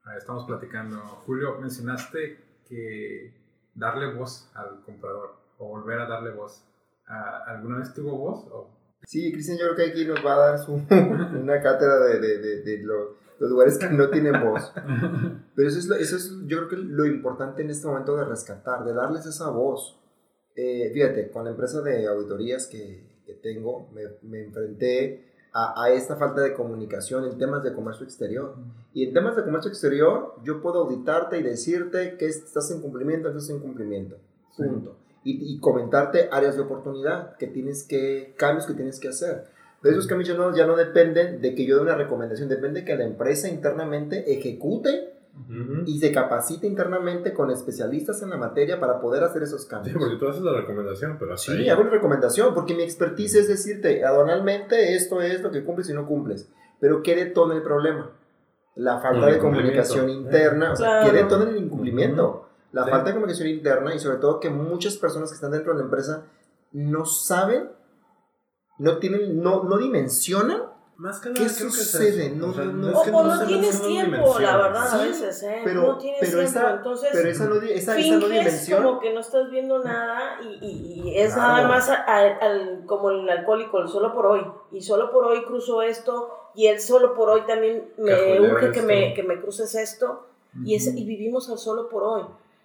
[0.04, 2.38] ah, estamos platicando, Julio, mencionaste
[2.68, 3.34] que
[3.74, 6.64] darle voz al comprador o volver a darle voz.
[7.08, 8.46] ah, ¿Alguna vez tuvo voz?
[8.52, 8.70] O-
[9.06, 12.38] Sí, Cristian, yo creo que aquí nos va a dar su, una cátedra de, de,
[12.40, 14.74] de, de lo- los lugares que no tienen voz.
[15.56, 18.26] Pero eso es, lo- eso es, yo creo que lo importante en este momento de
[18.26, 19.98] rescatar, de darles esa voz.
[20.58, 25.92] Eh, fíjate, con la empresa de auditorías que, que tengo, me, me enfrenté a, a
[25.92, 28.56] esta falta de comunicación en temas de comercio exterior.
[28.92, 33.30] Y en temas de comercio exterior, yo puedo auditarte y decirte que estás en cumplimiento,
[33.30, 34.18] estás en cumplimiento.
[34.56, 34.64] Sí.
[34.64, 34.98] Punto.
[35.24, 39.46] Y, y comentarte áreas de oportunidad que tienes que, cambios que tienes que hacer.
[39.82, 42.84] Pero esos cambios ya no, ya no dependen de que yo dé una recomendación, depende
[42.84, 45.14] que la empresa internamente ejecute
[45.50, 45.84] Ujú.
[45.86, 49.96] y se capacite internamente con especialistas en la materia para poder hacer esos Sí, cambios.
[49.98, 51.70] porque tú haces la recomendación, pero hasta Sí, ahí.
[51.70, 55.94] hago una recomendación, porque mi expertise es decirte, aduanalmente esto es lo que cumples y
[55.94, 56.50] no cumples.
[56.80, 58.12] Pero ¿qué detona el problema?
[58.76, 60.38] La falta El de comunicación incumplimiento.
[60.38, 60.72] interna.
[60.74, 61.24] O sea, ¿qué Claro.
[61.30, 62.50] detona el incumplimiento?
[62.74, 62.90] La Sí.
[62.92, 65.86] falta de comunicación interna y sobre todo que muchas personas que están dentro de la
[65.86, 66.26] empresa
[66.74, 67.70] no saben,
[68.80, 70.64] no tienen, no, no dimensionan
[70.98, 72.32] Más que ¿Qué nada, es sucede?
[72.32, 72.90] No, O sea, no, no.
[72.90, 75.62] es O, que o no se tienes tiempo, la verdad, a veces, ¿eh?
[75.64, 78.84] pero- no tienes pero tiempo, esa- entonces pero esa no, esa, esa no dimensión.
[78.84, 81.54] como que no estás viendo nada y, y- y es Claro.
[81.54, 84.42] nada más a- a- al- como el alcohólico, el solo por hoy.
[84.72, 88.82] Y solo por hoy cruzo esto y el solo por hoy también me urge que
[88.82, 90.26] me, que me cruces esto
[90.66, 92.24] y, es, y vivimos al solo por hoy.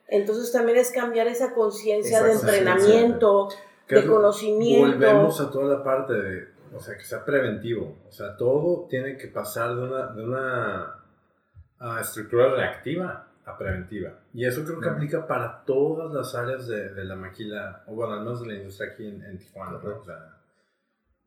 [0.09, 3.51] Entonces también es cambiar esa conciencia de entrenamiento
[3.89, 4.87] de conocimiento.
[4.97, 7.99] Volvemos a toda la parte de, o sea, que sea preventivo.
[8.09, 10.95] O sea, todo tiene que pasar de una, de una
[11.81, 14.11] ah, estructura reactiva a preventiva.
[14.33, 14.97] Y eso creo que Claro.
[14.97, 18.55] aplica para todas las áreas de, de la maquila, o bueno, al menos de la
[18.55, 19.81] industria aquí en, en Tijuana.
[19.83, 19.99] ¿no?
[19.99, 20.39] O sea,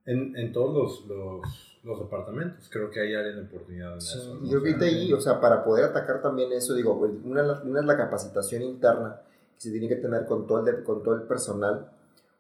[0.06, 4.18] en, en todos los, los, los departamentos creo que hay área de oportunidad en Sí,
[4.20, 4.36] eso.
[4.36, 4.42] ¿no?
[4.42, 7.80] yo O sea, ahorita ahí, o sea, para poder atacar también eso, digo, una, una
[7.80, 9.20] es la capacitación interna
[9.56, 11.90] que se tiene que tener con todo el, de- con todo el personal.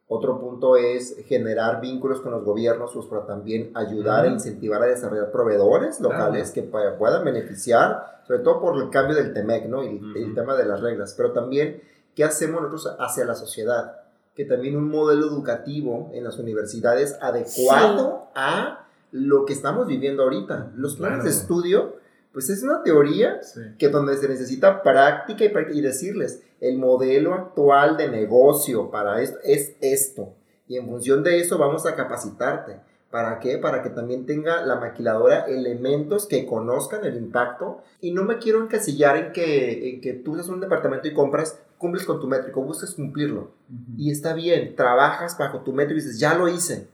[0.07, 4.35] Otro punto es generar vínculos con los gobiernos, pues para también ayudar e Ujú.
[4.35, 9.33] incentivar a desarrollar proveedores locales que pa- puedan beneficiar, sobre todo por el cambio del
[9.33, 9.83] TEMEC, ¿no?
[9.83, 10.35] Y el, el Ujú.
[10.35, 11.81] tema de las reglas, pero también
[12.15, 13.97] qué hacemos nosotros hacia la sociedad,
[14.35, 20.71] que también un modelo educativo en las universidades adecuado a lo que estamos viviendo ahorita.
[20.75, 21.41] Los planes de Claro.
[21.41, 21.93] estudio,
[22.35, 23.61] pues es una teoría Sí.
[23.79, 29.21] que donde se necesita práctica y, práctica y decirles, el modelo actual de negocio para
[29.21, 30.33] esto es esto.
[30.67, 32.81] Y en función de eso vamos a capacitarte.
[33.09, 33.57] ¿Para qué?
[33.57, 37.81] Para que también tenga la maquiladora elementos que conozcan el impacto.
[38.01, 41.57] Y no me quiero encasillar en que, en que tú seas un departamento y compras,
[41.77, 43.51] cumples con tu métrico, buscas cumplirlo.
[43.97, 46.89] Y está bien, trabajas bajo tu métrico y dices, ya lo hice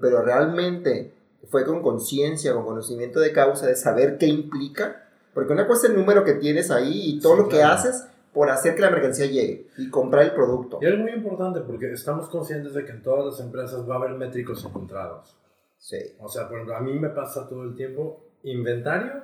[0.00, 1.12] pero realmente
[1.50, 5.08] fue con conciencia, con conocimiento de causa, de saber qué implica.
[5.34, 7.74] Porque una cosa es el número que tienes ahí y todo Sí, lo que claro.
[7.74, 10.78] haces por hacer que la mercancía llegue y comprar el producto.
[10.80, 13.98] Y es muy importante porque estamos conscientes de que en todas las empresas va a
[13.98, 15.36] haber métricos encontrados.
[15.78, 15.98] Sí.
[16.18, 19.22] O sea, por ejemplo, a mí me pasa todo el tiempo inventario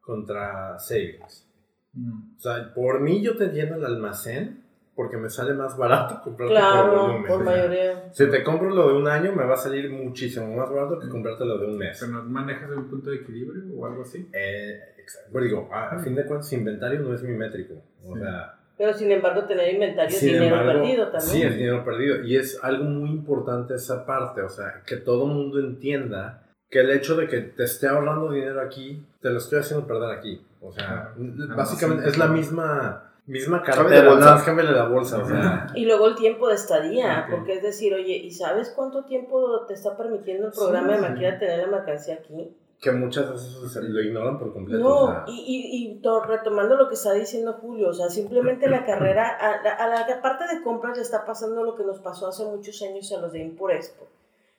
[0.00, 1.46] contra savings.
[1.92, 2.36] Mm.
[2.36, 4.64] O sea, por mí yo te lleno el almacén
[5.00, 7.24] porque me sale más barato comprarte por Claro, volumen.
[7.26, 8.04] por mayoría.
[8.12, 11.08] Si te compro lo de un año, me va a salir muchísimo más barato que
[11.08, 11.96] comprarte lo de un mes.
[11.98, 14.28] ¿Pero no manejas un punto de equilibrio o algo así?
[14.30, 15.30] Eh, exacto.
[15.32, 17.76] Pero digo, a, a fin de cuentas, inventario no es mi métrico.
[18.04, 18.20] O Sí.
[18.20, 21.30] sea, Pero sin embargo, tener inventario es Sin dinero embargo, perdido también.
[21.30, 22.22] Sí, es dinero perdido.
[22.22, 26.90] Y es algo muy importante esa parte, o sea, que todo mundo entienda que el
[26.90, 30.46] hecho de que te esté ahorrando dinero aquí, te lo estoy haciendo perder aquí.
[30.60, 31.56] O sea, Claro.
[31.56, 32.38] básicamente Ah, sí, es la claro.
[32.38, 34.20] misma, misma cartera, la bolsa.
[34.24, 35.66] nada más cámbiale la bolsa, o sea.
[35.74, 39.74] Y luego el tiempo de estadía, porque es decir, oye, ¿y sabes cuánto tiempo te
[39.74, 41.08] está permitiendo el programa Sí, de sí.
[41.12, 42.56] maquila tener la mercancía aquí?
[42.82, 44.82] que muchas veces lo ignoran por completo.
[44.82, 45.24] o No, sea.
[45.28, 49.28] y, y, y to- retomando lo que está diciendo Julio, o sea, simplemente la carrera,
[49.28, 52.42] a la, a la parte de compras le está pasando lo que nos pasó hace
[52.46, 54.06] muchos años a los de Import Expo,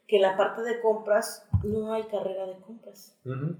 [0.08, 3.18] que en la parte de compras no hay carrera de compras.
[3.26, 3.56] Ujú.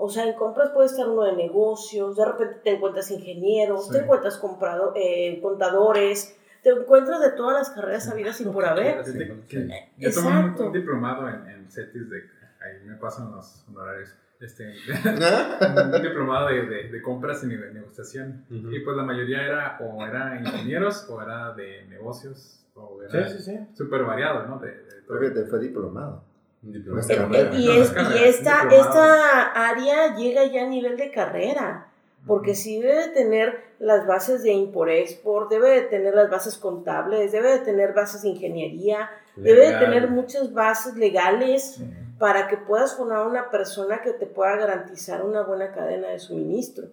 [0.00, 3.92] O sea, en compras puede estar uno de negocios, de repente te encuentras ingenieros, Sí.
[3.92, 9.04] te encuentras comprado, eh, contadores, te encuentras de todas las carreras habidas y por haber.
[9.04, 10.66] Sí, que- Eh, Yo tomé un- exacto.
[10.66, 12.18] un, diplomado en, en CETIS de...
[12.60, 14.14] Ahí me pasan los honorarios.
[14.40, 14.72] Este,
[15.04, 15.58] ¿Ah?
[15.96, 18.44] un diplomado de, de, de compras y negociación.
[18.50, 23.36] Y pues la mayoría era o era ingenieros o era de negocios o era Sí,
[23.38, 23.58] sí, sí.
[23.74, 24.58] súper variado, ¿no?
[24.60, 25.18] De, de todo.
[25.18, 26.22] Creo que te fue diplomado.
[26.62, 26.94] Diploma.
[26.96, 27.54] Nuestra Eh, carrera.
[27.54, 31.88] Y, es, no esta, esta área llega ya a nivel de carrera,
[32.26, 37.32] porque sí debe de tener las bases de import-export, debe de tener las bases contables,
[37.32, 41.80] debe de tener bases de ingeniería, debe de tener muchas bases legales
[42.18, 46.88] para que puedas formar una persona que te pueda garantizar una buena cadena de suministro.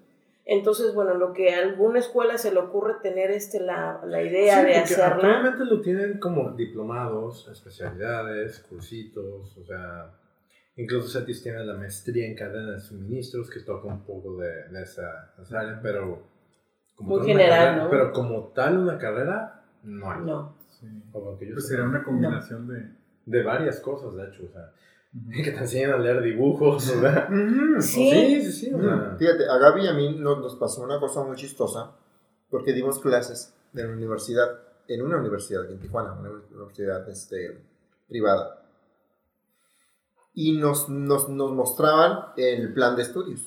[0.48, 4.60] Entonces, bueno, lo que a alguna escuela se le ocurre tener este, la, la idea
[4.62, 10.12] Sí, de porque hacerla, Actualmente lo tienen como diplomados, especialidades, cursitos, o sea,
[10.76, 14.82] incluso CETIS tiene la maestría en cadena de suministros que toca un poco de, de
[14.84, 16.22] esa, esa área, pero
[16.96, 17.90] como Muy tal una general, carrera- ¿no?
[17.90, 20.22] Pero como tal una carrera, no hay.
[20.22, 20.56] no.
[20.80, 20.88] Sí.
[21.12, 23.04] Como que yo Pues sería una combinación de...
[23.28, 24.72] De varias cosas, de hecho, o sea,
[25.34, 26.90] que te enseñan a leer dibujos.
[26.94, 27.82] Ujú.
[27.82, 28.10] Sí.
[28.10, 29.16] sí, sí, sí, o sea.
[29.18, 31.92] Fíjate, a Gaby y a mí nos, nos pasó una cosa muy chistosa,
[32.50, 37.62] porque dimos clases en la universidad, en una universidad aquí en Tijuana, una universidad este,
[38.08, 38.62] privada.
[40.34, 43.42] Y nos, nos, nos mostraban el plan de estudios.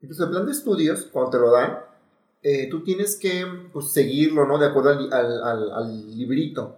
[0.00, 1.78] Entonces, el plan de estudios, cuando te lo dan,
[2.42, 4.58] eh, tú tienes que pues, seguirlo, ¿no?
[4.58, 6.76] De acuerdo al, al, al- al librito.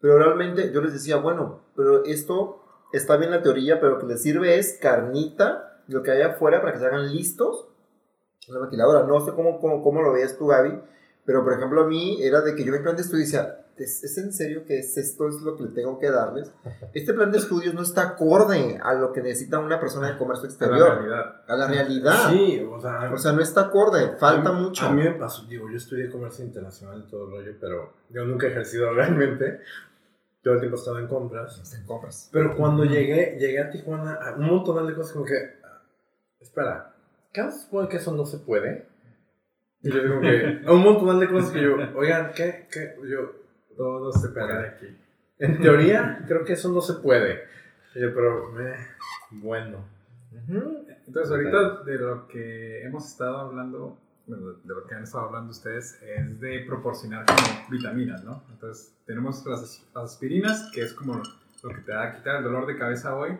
[0.00, 2.59] Pero realmente yo les decía, bueno, pero esto
[2.92, 6.60] está bien la teoría, pero lo que les sirve es carnita, lo que hay afuera
[6.60, 7.66] para que se hagan listos.
[8.48, 10.80] La maquiladora, no sé cómo, cómo, cómo lo veías tú, Gaby,
[11.24, 14.02] pero por ejemplo a mí era de que yo mi plan de estudio decía, ¿es,
[14.02, 16.50] es en serio que es, esto es lo que le tengo que darles?
[16.94, 20.44] Este plan de estudios no está acorde a lo que necesita una persona de comercio
[20.44, 21.42] A la exterior, realidad.
[21.46, 22.30] a la realidad.
[22.30, 24.86] Sí, o sea, O sea, no está acorde, falta a mí- mucho.
[24.86, 28.24] A mí me pasó, digo, yo estudié comercio internacional y todo el rollo, pero yo
[28.24, 29.60] nunca he ejercido realmente.
[30.42, 31.60] Todo el tiempo estaba en compras.
[31.62, 32.30] Está en compras.
[32.32, 35.34] Pero cuando llegué, llegué a Tijuana, a un montón de cosas como que,
[36.40, 36.94] espera,
[37.32, 38.86] ¿qué supone que eso no se puede?
[39.82, 42.66] Y yo digo que, a un montón de cosas que yo, oigan, ¿qué?
[42.70, 42.96] ¿Qué?
[43.08, 43.32] Yo,
[43.76, 44.96] Todo se puede aquí.
[45.38, 47.44] En teoría, creo que eso no se puede.
[47.94, 48.76] Yo, pero, eh,
[49.30, 49.84] bueno.
[51.06, 53.98] Entonces, ahorita de lo que hemos estado hablando,
[54.36, 58.42] de lo que han estado hablando ustedes, es de proporcionar como vitaminas, ¿no?
[58.50, 61.20] Entonces, tenemos las, as- aspirinas, que es como
[61.62, 63.36] lo que te va a quitar el dolor de cabeza hoy,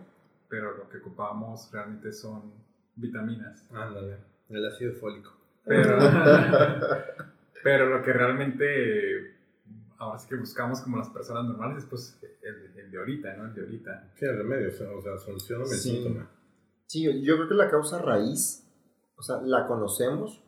[0.48, 2.53] pero lo que ocupamos realmente son
[2.96, 3.66] vitaminas.
[3.72, 4.16] Ándale.
[4.48, 5.33] El ácido fólico.
[5.64, 5.98] Pero,
[7.62, 9.37] pero lo que realmente
[9.98, 13.44] ahora sí que buscamos como las personas normales es pues el, el de ahorita, ¿no?
[13.46, 14.11] El de ahorita.
[14.16, 15.90] Sí, el remedio, o sea, o soluciona el Sí.
[15.90, 16.29] síntoma.
[16.87, 18.66] Sí, yo creo que la causa raíz,
[19.16, 20.42] o sea, la conocemos,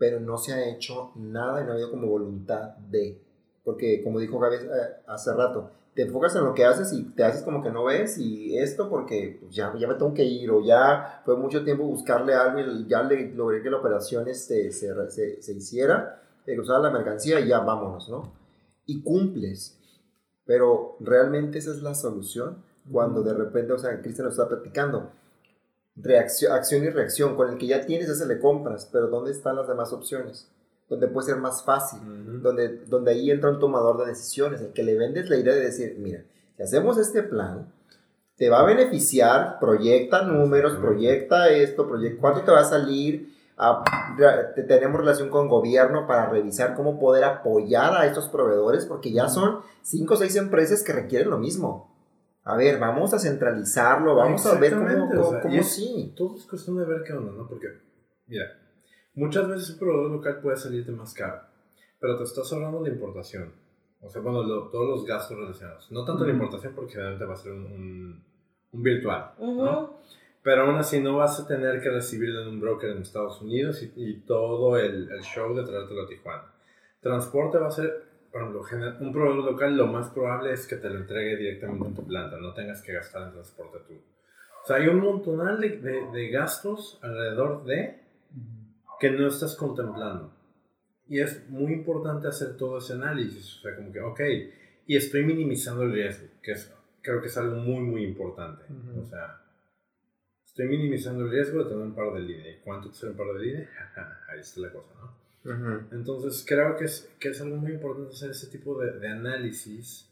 [0.00, 3.22] pero no se ha hecho nada y no ha habido como voluntad de.
[3.62, 7.22] Porque, como dijo Gaby eh, hace rato, te enfocas en lo que haces y te
[7.22, 10.50] haces como que no ves y esto porque pues, ya, ya me tengo que ir
[10.50, 14.72] o ya fue mucho tiempo buscarle algo y ya le logré que la operación este,
[14.72, 18.32] se, se, se hiciera, que usara la mercancía y ya vámonos, ¿no?
[18.86, 19.78] Y cumples.
[20.46, 25.10] Pero realmente esa es la solución cuando de repente, o sea, Cristian nos está platicando,
[25.96, 29.56] reacción, acción y reacción, con el que ya tienes ese le compras, pero ¿dónde están
[29.56, 30.48] las demás opciones?
[30.88, 32.38] Donde puede ser más fácil, Ujú.
[32.42, 35.60] donde, donde ahí entra un tomador de decisiones, el que le vendes la idea de
[35.60, 36.22] decir, mira,
[36.56, 37.72] si hacemos este plan,
[38.36, 43.84] te va a beneficiar, proyecta números, proyecta esto, proyecta cuánto te va a salir, a-
[44.16, 49.12] re- te- tenemos relación con gobierno para revisar cómo poder apoyar a estos proveedores, porque
[49.12, 51.90] ya son cinco o seis empresas que requieren lo mismo.
[52.44, 56.14] A ver, vamos a centralizarlo, vamos a ver cómo, Exactamente, o cómo, sea, cómo sí.
[56.16, 57.46] Todo es cuestión de ver qué onda, ¿no?
[57.46, 57.66] Porque,
[58.26, 58.44] mira,
[59.14, 61.42] muchas veces un proveedor local puede salirte más caro,
[62.00, 63.52] pero te estás ahorrando la importación.
[64.00, 65.92] O sea, bueno, lo- todos los gastos relacionados.
[65.92, 66.42] No tanto la Ujú.
[66.42, 68.24] importación porque generalmente va a ser un, un-
[68.72, 69.62] un virtual, Ujú.
[69.64, 70.00] ¿no?
[70.42, 73.82] Pero aún así no vas a tener que recibirlo en un broker en Estados Unidos
[73.82, 76.44] y, y todo el, el show de traértelo a Tijuana.
[77.02, 80.88] Transporte va a ser, por ejemplo, un proveedor local lo más probable es que te
[80.88, 83.94] lo entregue directamente en tu planta, no tengas que gastar en transporte tú.
[83.94, 88.00] O sea, hay un montonal de, de- de gastos alrededor de
[89.00, 90.32] que no estás contemplando.
[91.08, 93.56] Y es muy importante hacer todo ese análisis.
[93.58, 94.20] O sea, como que, ok,
[94.86, 98.62] y estoy minimizando el riesgo, que es, creo que es algo muy, muy importante.
[98.72, 99.00] Ujú.
[99.00, 99.40] O sea,
[100.44, 102.50] estoy minimizando el riesgo de tener un par de línea.
[102.52, 103.68] ¿Y cuánto te sale un par de línea?
[104.30, 105.19] Ahí está la cosa, ¿no?
[105.92, 110.06] Entonces creo que es, que es algo muy importante hacer ese tipo de, de análisis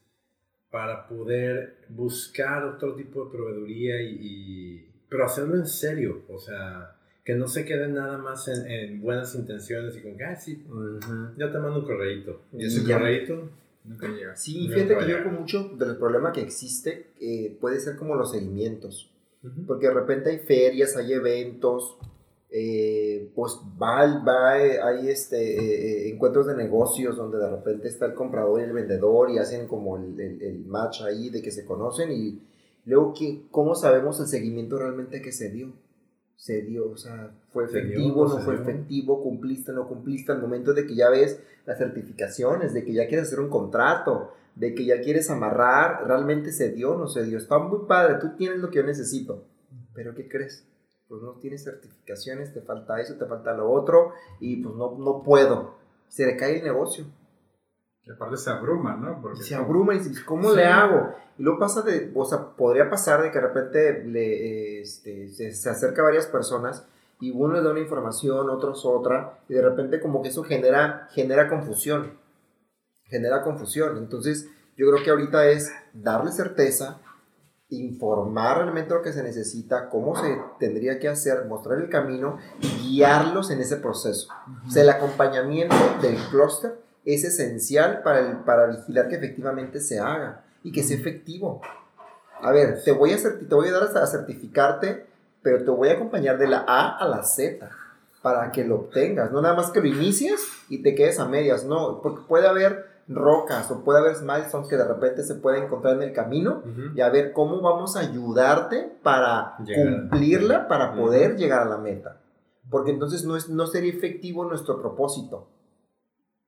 [0.70, 6.94] para poder buscar otro tipo de proveeduría y, y- pero hacerlo en serio, o sea,
[7.24, 10.62] que no se quede nada más en, en buenas intenciones y con que, ah, sí,
[10.68, 11.30] Ujú.
[11.38, 12.42] yo te mando un correíto.
[12.52, 13.50] Y ese correíto,
[13.84, 14.36] Nunca llega.
[14.36, 18.14] Sí, No fíjate que yo con mucho del problema que existe eh, puede ser como
[18.16, 19.10] los seguimientos.
[19.42, 21.96] ujú, Porque de repente hay ferias, hay eventos,
[22.50, 27.88] eh, pues va, va, eh, hay este, eh, eh, encuentros de negocios donde de repente
[27.88, 31.42] está el comprador y el vendedor y hacen como el, el- el match ahí de
[31.42, 32.40] que se conocen y
[32.86, 35.72] luego ¿qué- ¿cómo sabemos el seguimiento realmente que se dio?
[36.36, 38.62] Se dio, o sea, fue Se dio, efectivo, no fue dio.
[38.62, 43.08] efectivo, cumpliste, no cumpliste, al momento de que ya ves las certificaciones, de que ya
[43.08, 47.38] quieres hacer un contrato, de que ya quieres amarrar, realmente se dio, no se dio.
[47.38, 49.44] Está muy padre, tú tienes lo que yo necesito.
[49.94, 50.64] Pero ¿qué crees?
[51.08, 55.22] Pues no tienes certificaciones, te falta eso, te falta lo otro, y pues no, no
[55.22, 55.74] puedo.
[56.08, 57.04] Se le cae el negocio.
[58.04, 59.20] Y aparte se abruma, ¿no?
[59.22, 60.56] Porque se abruma y dices, ¿cómo Sí.
[60.56, 61.14] le hago?
[61.38, 65.52] Y luego pasa de, o sea, podría pasar de que de repente le, este, se,
[65.52, 66.86] se acerca a varias personas
[67.20, 71.08] y uno les da una información, otros otra, y de repente como que eso genera,
[71.12, 72.12] genera confusión.
[73.04, 73.96] Genera confusión.
[73.98, 77.00] Entonces, yo creo que ahorita es darle certeza,
[77.70, 82.68] informar realmente lo que se necesita, cómo se tendría que hacer, mostrar el camino y
[82.88, 84.28] guiarlos en ese proceso.
[84.66, 89.98] O sea, el acompañamiento del clúster es esencial para, el, para vigilar que efectivamente se
[89.98, 91.60] haga y que sea efectivo.
[92.40, 95.06] A ver, te voy a, te voy a dar hasta a certificarte,
[95.42, 97.68] pero te voy a acompañar de la A a la Z
[98.22, 99.30] para que lo obtengas.
[99.30, 102.87] No nada más que lo inicies y te quedes a medias, no, porque puede haber
[103.08, 106.62] rocas o puede haber milestones que de repente se pueden encontrar en el camino
[106.94, 110.08] y a ver cómo vamos a ayudarte para Llegar.
[110.10, 112.20] cumplirla, para poder llegar a la meta.
[112.70, 115.48] Porque entonces no, es, no sería efectivo nuestro propósito.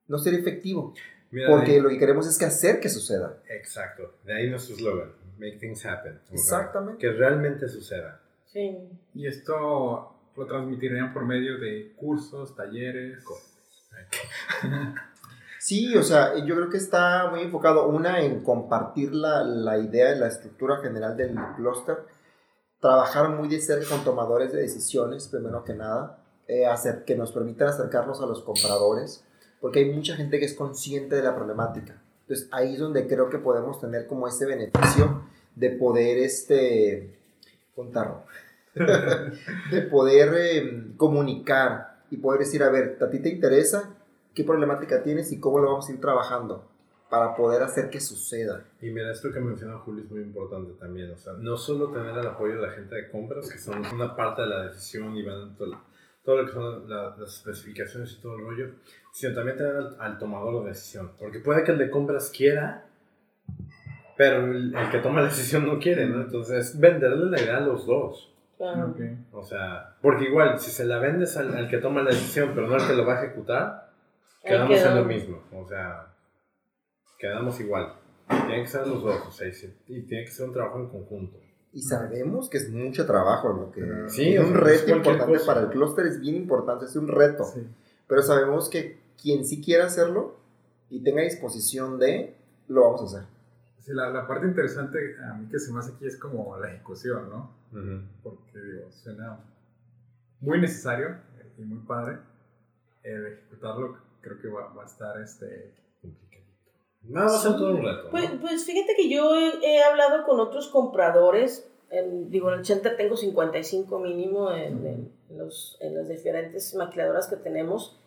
[0.07, 0.93] No sería efectivo.
[1.30, 3.39] Mira, Porque ahí- lo que queremos es que hacer que suceda.
[3.49, 6.20] Exacto, de ahí nuestro slogan, make things happen.
[6.30, 6.99] Exactamente.
[7.01, 8.20] Que realmente suceda.
[8.47, 8.76] Sí.
[9.14, 13.24] Y esto lo transmitirían por medio de cursos, talleres.
[15.61, 20.15] Sí, o sea, yo creo que está muy enfocado, una, en compartir la, la idea,
[20.15, 21.99] la estructura general del clúster,
[22.81, 27.33] trabajar muy de cerca con tomadores de decisiones, primero que nada, eh, hacer, que nos
[27.33, 29.23] permitan acercarnos a los compradores,
[29.61, 33.29] porque hay mucha gente que es consciente de la problemática, Entonces ahí es donde creo
[33.29, 35.25] que podemos tener como ese beneficio
[35.57, 37.19] de poder este
[37.77, 38.25] contarlo,
[38.75, 43.91] de poder eh, comunicar y poder decir, a ver, ¿a ti te interesa?
[44.35, 46.70] ¿Qué problemática tienes y cómo lo vamos a ir trabajando?
[47.11, 48.64] para poder hacer que suceda.
[48.81, 52.16] Y mira, esto que menciona Julio es muy importante también, o sea, no solo tener
[52.16, 55.24] el apoyo de la gente de compras, que son una parte de la decisión y
[55.24, 55.76] van todo,
[56.24, 58.70] todo lo que son las especificaciones y todo el rollo,
[59.12, 62.87] sino también tener al, tomador de decisión, porque puede que el de compras quiera,
[64.16, 66.22] pero el, que toma la decisión no quiere, ¿no?
[66.22, 68.33] Entonces, venderle la idea a los dos.
[68.57, 68.95] Claro.
[69.33, 72.68] O sea, porque igual, si se la vendes al, al, que toma la decisión, pero
[72.68, 73.89] no al que lo va a ejecutar,
[74.43, 75.43] quedamos en lo mismo.
[75.53, 76.14] O sea,
[77.18, 77.95] quedamos igual.
[78.28, 81.36] Tienen que ser los dos, o sea, y tiene que ser un trabajo en conjunto.
[81.72, 85.68] Y sabemos que es mucho trabajo lo que sí, es un reto importante para el
[85.68, 87.45] clúster, es bien importante, es un reto.
[88.09, 90.36] Pero sabemos que quien sí quiera hacerlo
[90.88, 92.36] y tenga disposición de,
[92.68, 93.28] lo vamos a hacer.
[93.80, 96.72] Sí, la, la, parte interesante a mí que se me hace aquí es como la
[96.72, 97.51] ejecución, ¿no?
[98.22, 99.38] Porque digo, suena
[100.41, 101.16] muy necesario
[101.57, 102.18] y muy padre.
[103.03, 105.73] El ejecutarlo creo que va, va a estar este,
[107.03, 108.11] no, va a ser todo un reto.
[108.11, 111.66] Pues, pues, fíjate que yo he, hablado con otros compradores.
[111.91, 114.87] En, digo, en el Center tengo 55 mínimo en,
[115.29, 117.99] en, los, en las diferentes maquiladoras que tenemos.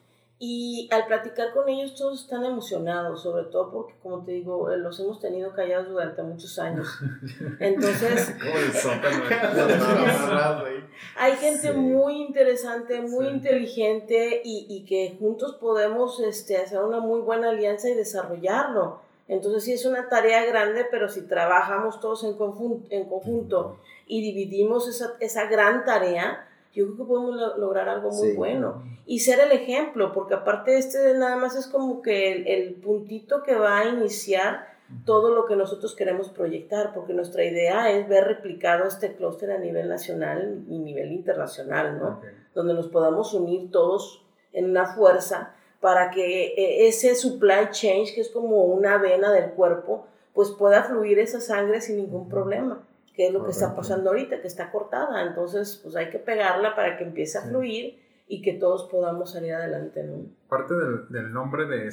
[0.45, 4.77] Y al platicar con ellos todos están emocionados, sobre todo porque, como te digo, eh,
[4.77, 6.85] los hemos tenido callados durante muchos años.
[7.61, 8.35] Entonces,
[11.15, 17.21] hay gente muy interesante, muy inteligente y, y, que juntos podemos este, hacer una muy
[17.21, 18.99] buena alianza y desarrollarlo.
[19.29, 23.77] Entonces sí es una tarea grande, pero si trabajamos todos en conjunto, en conjunto
[24.07, 28.83] y dividimos esa, esa gran tarea, yo creo que podemos lograr algo muy bueno.
[29.05, 33.43] Y ser el ejemplo, porque aparte este nada más es como que el, el, puntito
[33.43, 34.73] que va a iniciar
[35.05, 39.59] todo lo que nosotros queremos proyectar, porque nuestra idea es ver replicado este clúster a
[39.59, 42.21] nivel nacional y nivel internacional, ¿no?
[42.55, 48.21] Donde nos podamos unir todos en una fuerza para que eh, ese supply chain, que
[48.21, 52.83] es como una vena del cuerpo, pues pueda fluir esa sangre sin ningún problema
[53.13, 55.21] que es lo que está pasando ahorita, que está cortada.
[55.23, 59.53] Entonces, pues hay que pegarla para que empiece a fluir y que todos podamos salir
[59.53, 60.25] adelante, ¿no?
[60.49, 61.91] Parte del, del nombre de,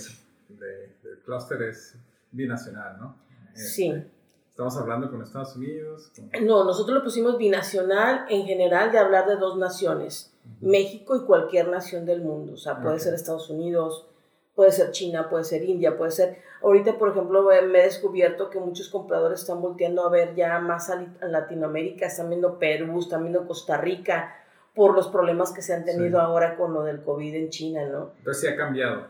[0.48, 1.96] de, del clúster es
[2.30, 3.16] binacional, ¿no?
[3.54, 3.90] sí.
[3.90, 4.10] Este,
[4.50, 6.12] estamos hablando con Estados Unidos.
[6.42, 11.68] No, nosotros lo pusimos binacional en general de hablar de dos naciones, México y cualquier
[11.68, 12.54] nación del mundo.
[12.54, 14.06] O sea, puede ser Estados Unidos,
[14.54, 16.38] puede ser China, puede ser India, puede ser...
[16.62, 20.90] Ahorita, por ejemplo, me he descubierto que muchos compradores están volteando a ver ya más
[20.90, 24.34] a Latinoamérica, están viendo Perú, están viendo Costa Rica,
[24.74, 28.12] por los problemas que se han tenido ahora con lo del COVID en China, ¿no?
[28.18, 29.08] Entonces sí ha cambiado.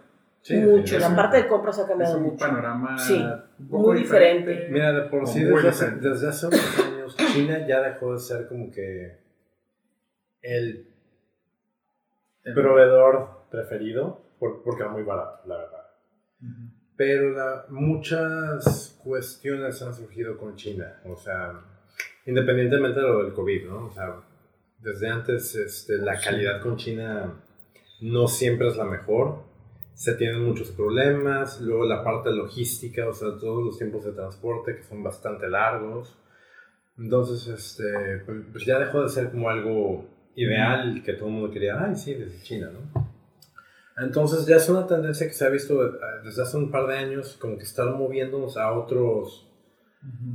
[0.49, 2.47] mucho, la parte de compras ha cambiado es un mucho.
[2.47, 3.23] panorama sí,
[3.59, 4.69] muy diferente.
[4.71, 8.49] Mira, de por sí, desde hace, desde hace unos años, China ya dejó de ser
[8.49, 9.19] como que
[10.43, 10.87] el
[12.55, 15.87] proveedor preferido porque era muy barato, la verdad.
[16.97, 21.61] Pero muchas cuestiones han surgido con China, o sea,
[22.27, 23.87] independientemente de lo del COVID, ¿no?
[23.87, 24.17] O sea,
[24.79, 27.35] desde antes este, la calidad con China
[28.01, 29.45] no siempre es la mejor,
[29.95, 34.77] se tienen muchos problemas, luego la parte logística, o sea, todos los tiempos de transporte
[34.77, 36.17] que son bastante largos.
[36.97, 41.51] Entonces, este, pues, pues ya dejó de ser como algo ideal que todo el mundo
[41.51, 43.10] quería, ay, sí, desde China, ¿no?
[43.99, 45.91] Entonces ya es una tendencia que se ha visto eh,
[46.25, 49.49] desde hace un par de años, como que están moviéndonos a otros,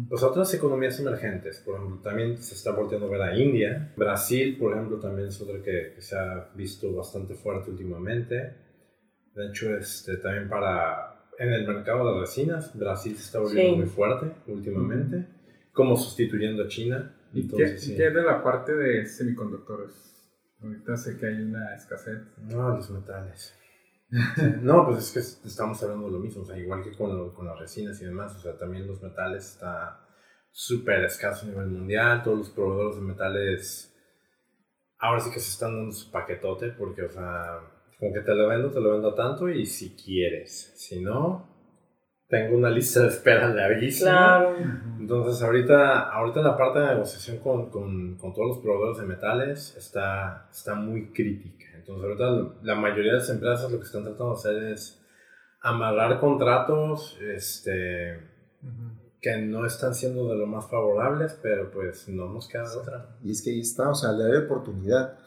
[0.09, 1.61] pues a otras economías emergentes.
[1.65, 3.93] Por ejemplo, también se está volteando a ver a India.
[3.95, 8.53] Brasil, por ejemplo, también es otra que, se ha visto bastante fuerte últimamente.
[9.33, 13.87] De hecho, este, también para, en el mercado de resinas, Brasil se está volviendo muy
[13.87, 15.27] fuerte últimamente,
[15.73, 17.15] como sustituyendo a China.
[17.33, 20.14] ¿Y qué, ¿qué de la parte de semiconductores?
[20.61, 22.21] Ahorita sé que hay una escasez.
[22.37, 23.53] No, los metales.
[24.61, 27.47] no, pues es que estamos hablando de lo mismo, o sea, igual que con, con
[27.47, 29.99] las resinas y demás, o sea, también los metales está
[30.51, 33.95] súper escaso a nivel mundial, todos los proveedores de metales
[34.99, 37.59] ahora sí que se están dando su paquetote, porque, o sea,
[37.99, 41.54] como que te lo vendo, te lo vendo tanto y si quieres, si no,
[42.27, 44.11] tengo una lista de espera larguísima.
[44.11, 44.55] Claro.
[44.99, 49.75] Entonces, ahorita, ahorita la parte de negociación con, con, con, todos los proveedores de metales
[49.77, 51.65] está, está muy crítica.
[51.75, 55.01] Entonces, ahorita la mayoría de las empresas lo que están tratando de hacer es
[55.61, 58.19] amarrar contratos este,
[59.21, 63.17] que no están siendo de lo más favorables, pero pues no nos queda otra.
[63.23, 65.19] Y es que ahí está, o sea, la de oportunidad.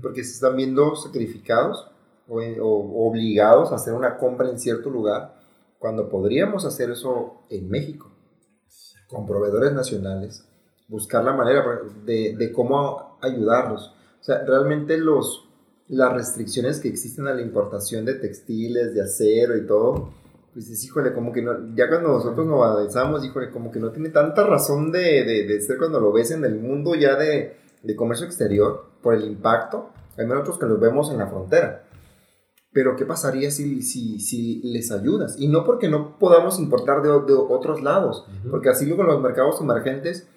[0.00, 1.90] Porque se están viendo sacrificados
[2.28, 5.33] o, o obligados a hacer una compra en cierto lugar
[5.84, 8.10] Cuando podríamos hacer eso en México,
[9.06, 10.42] con proveedores nacionales,
[10.88, 11.62] buscar la manera
[12.06, 13.94] de, de cómo ayudarlos.
[14.18, 15.46] O sea, realmente los,
[15.88, 20.08] las restricciones que existen a la importación de textiles, de acero y todo,
[20.54, 23.90] pues es, híjole, como que no, ya cuando nosotros nos analizamos, híjole, como que no
[23.90, 27.58] tiene tanta razón de, de, de ser cuando lo ves en el mundo ya de,
[27.82, 31.83] de comercio exterior, por el impacto, hay menos otros que los vemos en la frontera.
[32.74, 35.36] Pero ¿qué pasaría si, si, si les ayudas?
[35.38, 39.60] Y no porque no podamos importar de, de otros lados, porque así luego los mercados
[39.60, 40.28] emergentes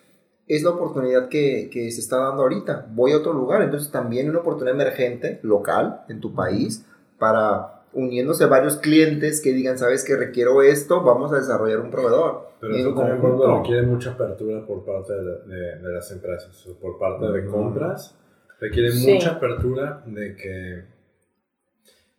[0.48, 2.88] es la oportunidad que, que, se está dando ahorita.
[2.92, 6.86] Voy a otro lugar, entonces también una oportunidad emergente, local, en tu país,
[7.20, 12.48] para uniéndose varios clientes que digan, sabes que requiero esto, vamos a desarrollar un proveedor.
[12.62, 17.46] Pero eso también requiere mucha apertura por parte de, de, las empresas, por parte de
[17.46, 18.16] compras,
[18.60, 20.84] requiere mucha apertura de que,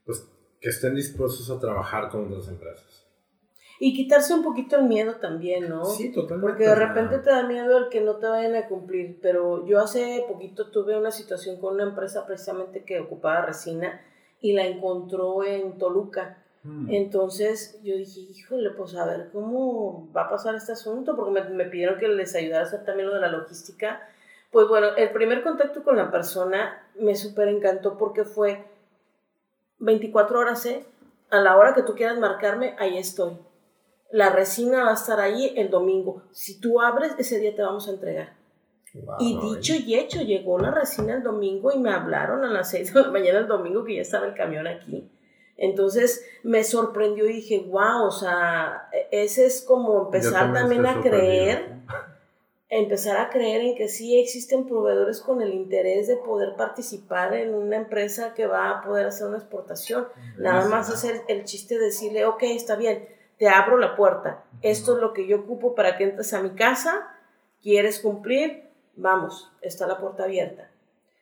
[0.08, 0.26] pues,
[0.58, 3.06] que estén dispuestos a trabajar con otras empresas.
[3.78, 5.84] Y quitarse un poquito el miedo también, ¿no?
[5.84, 6.48] Sí, totalmente.
[6.48, 9.18] Porque de repente te da miedo el que no te vayan a cumplir.
[9.20, 14.00] Pero yo hace poquito tuve una situación con una empresa precisamente que ocupaba resina
[14.40, 16.42] y la encontró en Toluca.
[16.64, 16.90] Mm.
[16.90, 21.48] Entonces yo dije, híjole, pues a ver cómo va a pasar este asunto, porque me,
[21.50, 24.00] me pidieron que les ayudara a hacer también lo de la logística.
[24.50, 28.64] Pues bueno, el primer contacto con la persona me súper encantó porque fue
[29.78, 30.84] 24 horas, ¿eh?
[31.30, 33.38] A la hora que tú quieras marcarme, ahí estoy
[34.10, 36.22] la resina va a estar ahí el domingo.
[36.32, 38.36] Si tú abres, ese día te vamos a entregar.
[39.18, 42.94] y dicho y hecho, llegó la resina el domingo y me hablaron a las 6
[42.94, 45.10] de la mañana el domingo que ya estaba el camión aquí.
[45.56, 51.00] Entonces me sorprendió y dije, wow, o sea, e-, ese es como empezar también a
[51.00, 51.80] creer,
[52.70, 57.54] empezar a creer en que sí existen proveedores con el interés de poder participar en
[57.54, 60.06] una empresa que va a poder hacer una exportación.
[60.36, 63.08] Nada más es el, el chiste de decirle, ok, está bien,
[63.38, 64.44] te abro la puerta.
[64.62, 67.08] Esto es lo que yo ocupo para que entres a mi casa.
[67.62, 68.68] ¿Quieres cumplir?
[68.96, 70.70] Vamos, está la puerta abierta.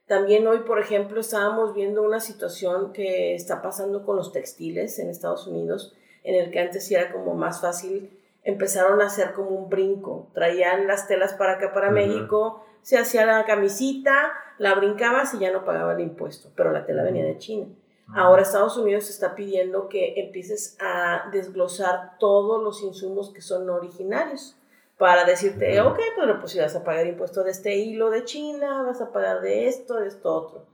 [0.07, 5.11] También hoy, por ejemplo, estábamos viendo una situación que está pasando con los textiles en
[5.11, 8.16] Estados Unidos, en el que antes era como más fácil,
[8.47, 10.30] empezaron a hacer como un brinco.
[10.32, 15.53] Traían las telas para acá, para México, se hacía la camisita, la brincabas y ya
[15.53, 17.66] no pagaba el impuesto, pero la tela venía de China.
[18.14, 24.57] Ahora Estados Unidos está pidiendo que empieces a desglosar todos los insumos que son originarios
[24.97, 28.84] para decirte, ok, pero pues si vas a pagar impuesto de este hilo de China,
[28.84, 30.66] vas a pagar de esto, de esto otro.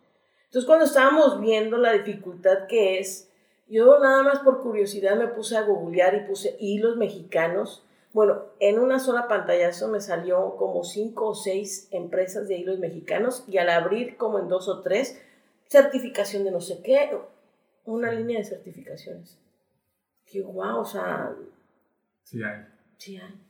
[0.44, 3.31] Entonces cuando estábamos viendo la dificultad que es,
[3.72, 7.86] yo nada más por curiosidad me puse a googlear y puse hilos mexicanos.
[8.12, 13.44] Bueno, en una sola pantallazo me salió como cinco o seis empresas de hilos mexicanos
[13.48, 15.18] y al abrir como en dos o tres
[15.68, 17.18] certificación de no sé qué,
[17.86, 19.40] una línea de certificaciones.
[20.26, 21.34] Que guau, o sea...
[22.24, 22.66] Sí hay.
[22.98, 23.40] Sí hay.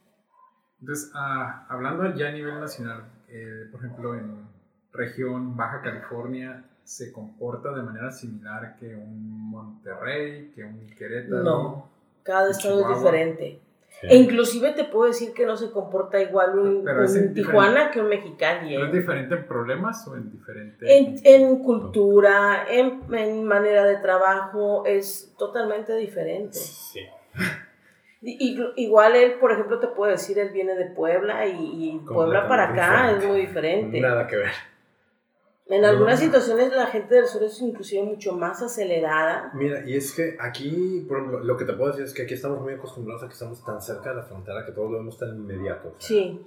[0.80, 4.48] Entonces, ah, hablando ya a nivel nacional, eh, por ejemplo, en
[4.92, 11.42] región Baja California, ¿se comporta de manera similar que un Monterrey, que un Querétaro?
[11.42, 11.90] No,
[12.22, 13.60] cada estado es diferente.
[14.02, 18.74] E inclusive te puedo decir que no se comporta igual un, Tijuana que un Mexicali.
[18.74, 20.86] ¿Es diferente en problemas o en diferente?
[21.22, 26.58] En, cultura, en, manera de trabajo, es totalmente diferente.
[26.58, 27.06] Sí.
[28.22, 33.12] igual él, por ejemplo, te puedo decir, él viene de Puebla y, Puebla para acá
[33.12, 34.00] es muy diferente.
[34.00, 34.71] Nada que ver.
[35.72, 39.50] En algunas situaciones la gente del sur es inclusive mucho más acelerada.
[39.54, 42.34] Mira, y es que aquí, por ejemplo, lo que te puedo decir es que aquí
[42.34, 45.16] estamos muy acostumbrados a que estamos tan cerca de la frontera que todo lo vemos
[45.16, 45.94] tan inmediato.
[45.96, 46.44] Sí.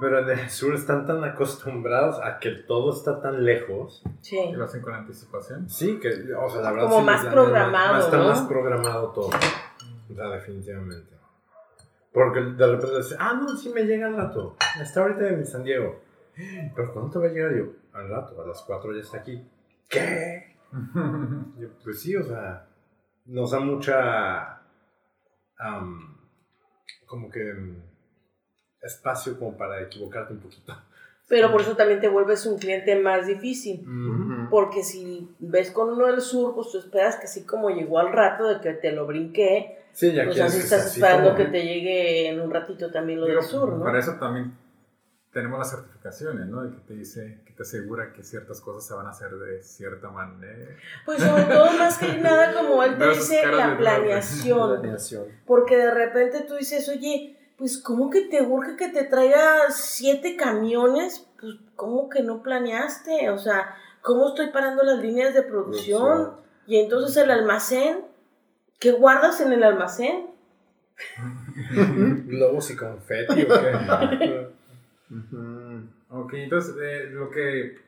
[0.00, 4.02] Pero en el sur están tan acostumbrados a que todo está tan lejos.
[4.22, 4.40] Sí.
[4.40, 5.70] ¿Y lo hacen con anticipación?
[5.70, 8.00] Sí, que, o sea, la verdad Como más programado.
[8.00, 9.28] Está más programado todo.
[9.28, 11.14] O sea, definitivamente.
[12.12, 14.56] Porque de repente dice, ah, no, sí me llega el rato.
[14.82, 16.00] Está ahorita en San Diego.
[16.74, 17.54] ¿Pero cuándo te va a llegar?
[17.54, 19.42] Yo, al rato, a las 4 ya está aquí.
[19.88, 20.56] ¿Qué?
[21.84, 22.66] pues sí, o sea,
[23.26, 24.60] nos da mucha.
[27.06, 27.54] como que.
[28.82, 30.74] espacio como para equivocarte un poquito.
[31.26, 33.86] Pero por eso también te vuelves un cliente más difícil.
[34.50, 38.12] Porque si ves con uno del sur, pues tú esperas que así como llegó al
[38.12, 42.28] rato de que te lo brinqué, sí, ya pues así estás esperando que te llegue
[42.28, 43.82] en un ratito también lo del sur, ¿no?
[43.84, 44.63] Para eso también
[45.34, 46.62] tenemos las certificaciones, ¿no?
[46.70, 50.08] que te dice, que te asegura que ciertas cosas se van a hacer de cierta
[50.08, 50.76] manera.
[51.04, 56.42] Pues sobre todo más que nada como él te dice la planeación, Porque de repente
[56.42, 61.26] tú dices, oye, pues ¿cómo que te urge que te traiga siete camiones?
[61.40, 63.28] Pues ¿cómo que no planeaste?
[63.30, 66.36] O sea, ¿cómo estoy parando las líneas de producción?
[66.68, 68.04] Y entonces el almacén,
[68.78, 70.30] ¿qué guardas en el almacén?
[72.26, 74.48] ¿Globos y confeti o qué?
[75.10, 75.82] Ujú.
[76.10, 77.78] Ok, entonces eh, lo que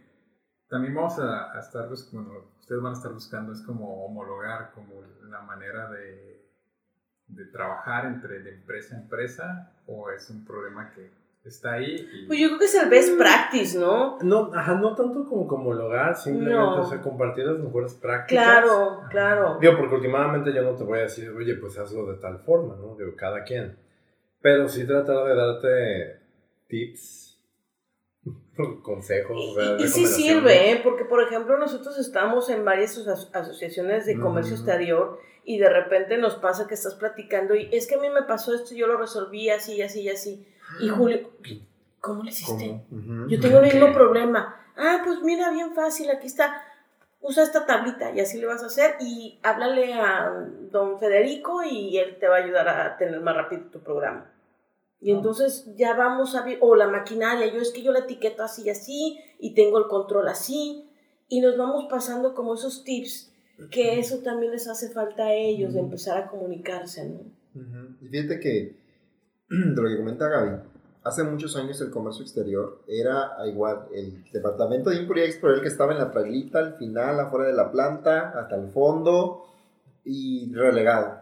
[0.69, 4.73] también vamos a, a estar, bus- bueno, ustedes van a estar buscando es como homologar
[4.75, 6.41] como la manera de,
[7.29, 11.09] de trabajar entre de empresa a empresa o es un problema que
[11.45, 14.19] está ahí y Pues yo creo que es el best practice, ¿no?
[14.21, 16.83] No, ajá, no tanto como, como lograr, simplemente No.
[16.83, 18.45] o sea, compartir las mejores prácticas.
[18.45, 19.59] Claro, claro.
[19.61, 22.75] Digo, porque últimamente yo no te voy a decir, oye, pues hazlo de tal forma,
[22.77, 22.97] ¿no?
[22.97, 23.79] Digo, cada quien.
[24.43, 26.26] Pero sí tratar de darte
[26.69, 27.39] tips,
[28.83, 30.81] consejos, Y, y- sí sirve, ¿eh?
[30.83, 34.63] porque por ejemplo nosotros estamos en varias aso- asociaciones de comercio Ujú.
[34.65, 38.23] exterior y de repente nos pasa que estás platicando y es que a mí me
[38.23, 40.47] pasó esto y yo lo resolví así, así, así.
[40.81, 41.31] Y Julio,
[42.01, 42.83] ¿cómo lo hiciste?
[43.29, 44.61] Yo tengo el mismo problema.
[44.77, 46.63] Ah, pues mira, bien fácil, aquí está.
[47.21, 50.31] Usa esta tablita y así le vas a hacer y háblale a
[50.71, 54.31] don Federico y él te va a ayudar a tener más rápido tu programa.
[55.01, 58.43] Y entonces ya vamos a ver, o la maquinaria, yo es que yo la etiqueto
[58.43, 60.89] así y así y tengo el control así
[61.29, 63.33] y nos vamos pasando como esos tips
[63.71, 67.21] que eso también les hace falta a ellos de empezar a comunicarse, ¿no?
[67.61, 67.97] Ujú.
[68.03, 68.77] Y fíjate que,
[69.49, 70.61] de lo que comenta Gaby,
[71.05, 75.69] hace muchos años el comercio exterior era ah, igual el departamento de Export, el que
[75.69, 79.47] estaba en la trailita, al final, afuera de la planta, hasta el fondo
[80.05, 81.16] y relegado.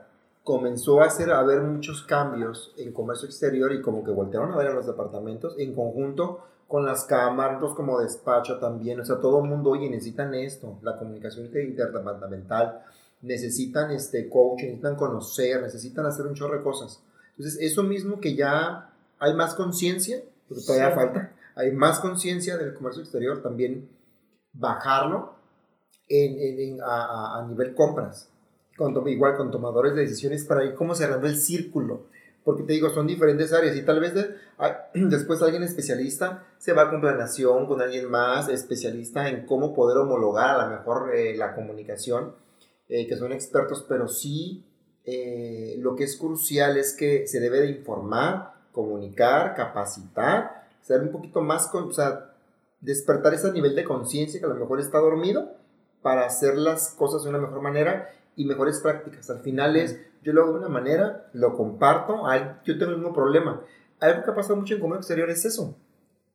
[0.45, 4.57] Comenzó a hacer a haber muchos cambios en comercio exterior y como que voltearon a
[4.59, 9.43] ver a los departamentos en conjunto con las cámaras, como despacho también, o sea, todo
[9.43, 12.83] el mundo, oye, necesitan esto, la comunicación inter- interdepartamental,
[13.23, 17.03] necesitan este coaching, necesitan conocer, necesitan hacer un chorro de cosas.
[17.39, 20.95] Entonces, eso mismo que ya hay más conciencia, porque todavía Sí.
[20.95, 23.89] falta, hay más conciencia del comercio exterior, también
[24.53, 25.35] bajarlo
[26.09, 28.29] en, en- en- a- a nivel compras,
[28.77, 32.03] con, igual con tomadores de decisiones para ir como cerrando el círculo.
[32.45, 36.73] Porque te digo, son diferentes áreas y tal vez de- a- después alguien especialista se
[36.73, 41.37] va con planeación, con alguien más especialista en cómo poder homologar a lo mejor eh,
[41.37, 42.35] la comunicación,
[42.89, 44.65] eh, que son expertos, pero sí
[45.07, 51.11] eh, lo que es crucial es que se debe de informar, comunicar, capacitar, ser un
[51.13, 52.33] poquito más, con, o sea,
[52.81, 55.53] despertar ese nivel de conciencia que a lo mejor está dormido
[56.03, 59.29] para hacer las cosas de una mejor manera y mejores prácticas.
[59.31, 62.23] Al final es, yo lo hago de una manera, lo comparto,
[62.65, 63.61] yo tengo el mismo problema.
[64.01, 65.77] Algo que ha pasado mucho en comercio exterior es eso.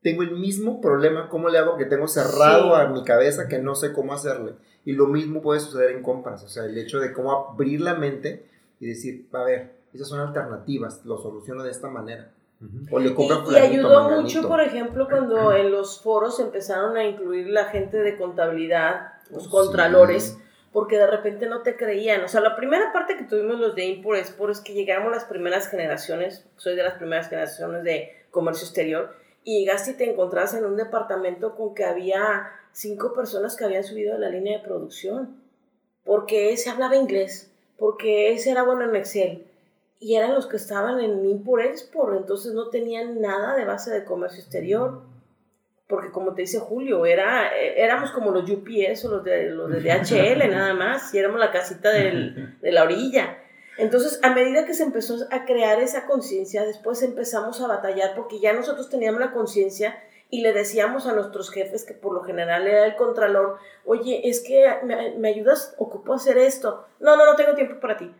[0.01, 1.75] Tengo el mismo problema, ¿cómo le hago?
[1.77, 2.81] Que tengo cerrado Sí.
[2.81, 4.53] a mi cabeza que no sé cómo hacerle.
[4.85, 7.95] Y lo mismo puede suceder en compras, o sea, el hecho de cómo abrir la
[7.95, 8.45] mente
[8.79, 12.31] y decir, a ver, esas son alternativas, lo soluciono de esta manera.
[12.91, 14.21] O le Y, y ayudó menganito.
[14.21, 19.43] mucho, por ejemplo, cuando en los foros empezaron a incluir la gente de contabilidad, los
[19.43, 19.49] Sí.
[19.49, 20.37] contralores,
[20.71, 22.23] porque de repente no te creían.
[22.23, 25.25] O sea, la primera parte que tuvimos los de Import Export es que llegamos las
[25.25, 30.53] primeras generaciones, soy de las primeras generaciones de comercio exterior, y llegaste y te encontrabas
[30.53, 34.63] en un departamento con que había cinco personas que habían subido de la línea de
[34.63, 35.41] producción,
[36.03, 39.45] porque ese hablaba inglés, porque ese era bueno en Excel,
[39.99, 44.05] y eran los que estaban en Import Export, entonces no tenían nada de base de
[44.05, 45.01] comercio exterior.
[45.89, 49.81] Porque como te dice Julio, era, éramos como los UPS o los de, los de
[49.81, 53.39] DHL nada más, y éramos la casita del- de la orilla.
[53.77, 58.39] Entonces, a medida que se empezó a crear esa conciencia, después empezamos a batallar porque
[58.39, 59.97] ya nosotros teníamos la conciencia
[60.29, 64.41] y le decíamos a nuestros jefes, que por lo general era el contralor, oye, es
[64.41, 66.85] que me, me ayudas, ocupo hacer esto.
[66.99, 68.13] No, no, no tengo tiempo para ti.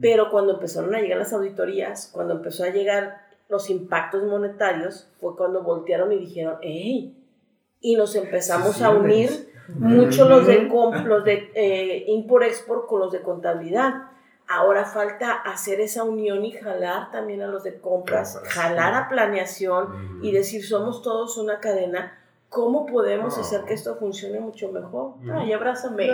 [0.00, 5.36] Pero cuando empezaron a llegar las auditorías, cuando empezó a llegar los impactos monetarios, fue
[5.36, 7.16] cuando voltearon y dijeron, ¡hey!
[7.80, 10.62] Y nos empezamos Sí, a sí, unir mucho los de,
[11.04, 14.08] los de eh, import-export con los de contabilidad.
[14.48, 20.18] Ahora falta hacer esa unión y jalar también a los de compras, jalar a planeación
[20.22, 22.18] y decir, somos todos una cadena.
[22.48, 25.14] ¿Cómo podemos hacer que esto funcione mucho mejor?
[25.32, 26.06] Ay, abrázame.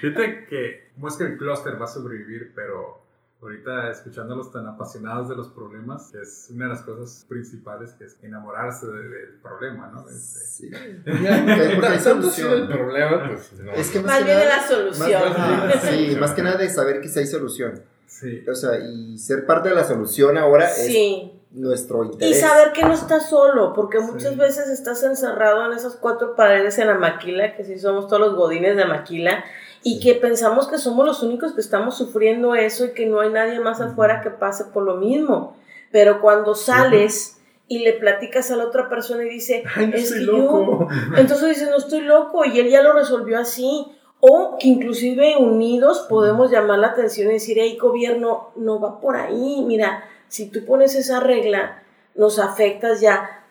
[0.00, 3.01] Fíjate que no es que el clúster va a sobrevivir, pero
[3.42, 8.16] ahorita escuchándolos tan apasionados de los problemas, es una de las cosas principales que es
[8.22, 10.08] enamorarse de- del problema, ¿no?
[10.08, 10.70] Este, Sí.
[11.04, 12.68] Porque- porque hay el solución.
[12.68, 13.72] problema, pues no.
[13.72, 15.22] Es que Más que bien de la solución.
[15.36, 17.82] Más, sí, más que nada de saber que sí hay solución.
[18.06, 18.44] sí.
[18.48, 21.32] O sea, y ser parte de la solución ahora Sí.
[21.50, 22.40] es nuestro Y interés.
[22.40, 24.38] saber que no estás solo, porque muchas Sí.
[24.38, 28.34] veces estás encerrado en esas cuatro paredes en la maquila, que sí somos todos los
[28.36, 29.44] godines de maquila,
[29.82, 33.30] y que pensamos que somos los únicos que estamos sufriendo eso y que no hay
[33.30, 35.56] nadie más afuera que pase por lo mismo.
[35.90, 40.12] Pero cuando sales y le platicas a la otra persona y dice, Ay, no es
[40.12, 40.88] que loco.
[40.90, 43.86] yo, entonces dices, no estoy loco, y él ya lo resolvió así.
[44.24, 49.16] O que inclusive unidos podemos llamar la atención y decir, hey, gobierno, no va por
[49.16, 49.64] ahí.
[49.66, 51.82] Mira, si tú pones esa regla,
[52.14, 53.42] nos afectas ya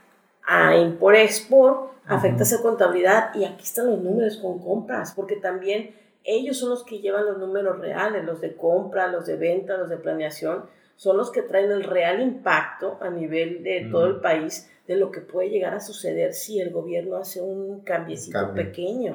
[0.48, 5.94] a import-export, afectas a contabilidad y aquí están los números con compras, porque también
[6.24, 9.90] ellos son los que llevan los números reales, los de compra, los de venta, los
[9.90, 10.66] de planeación,
[10.96, 15.12] son los que traen el real impacto a nivel de todo el país de lo
[15.12, 19.12] que puede llegar a suceder si el gobierno hace un cambiecito pequeño.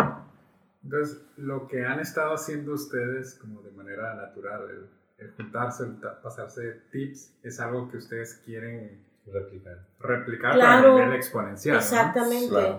[0.82, 4.88] Entonces, lo que han estado haciendo ustedes como de manera natural,
[5.18, 9.86] el, juntarse, el pasarse tips, es algo que ustedes quieren replicar.
[10.00, 11.76] Replicar a nivel exponencial.
[11.76, 12.78] Exactamente.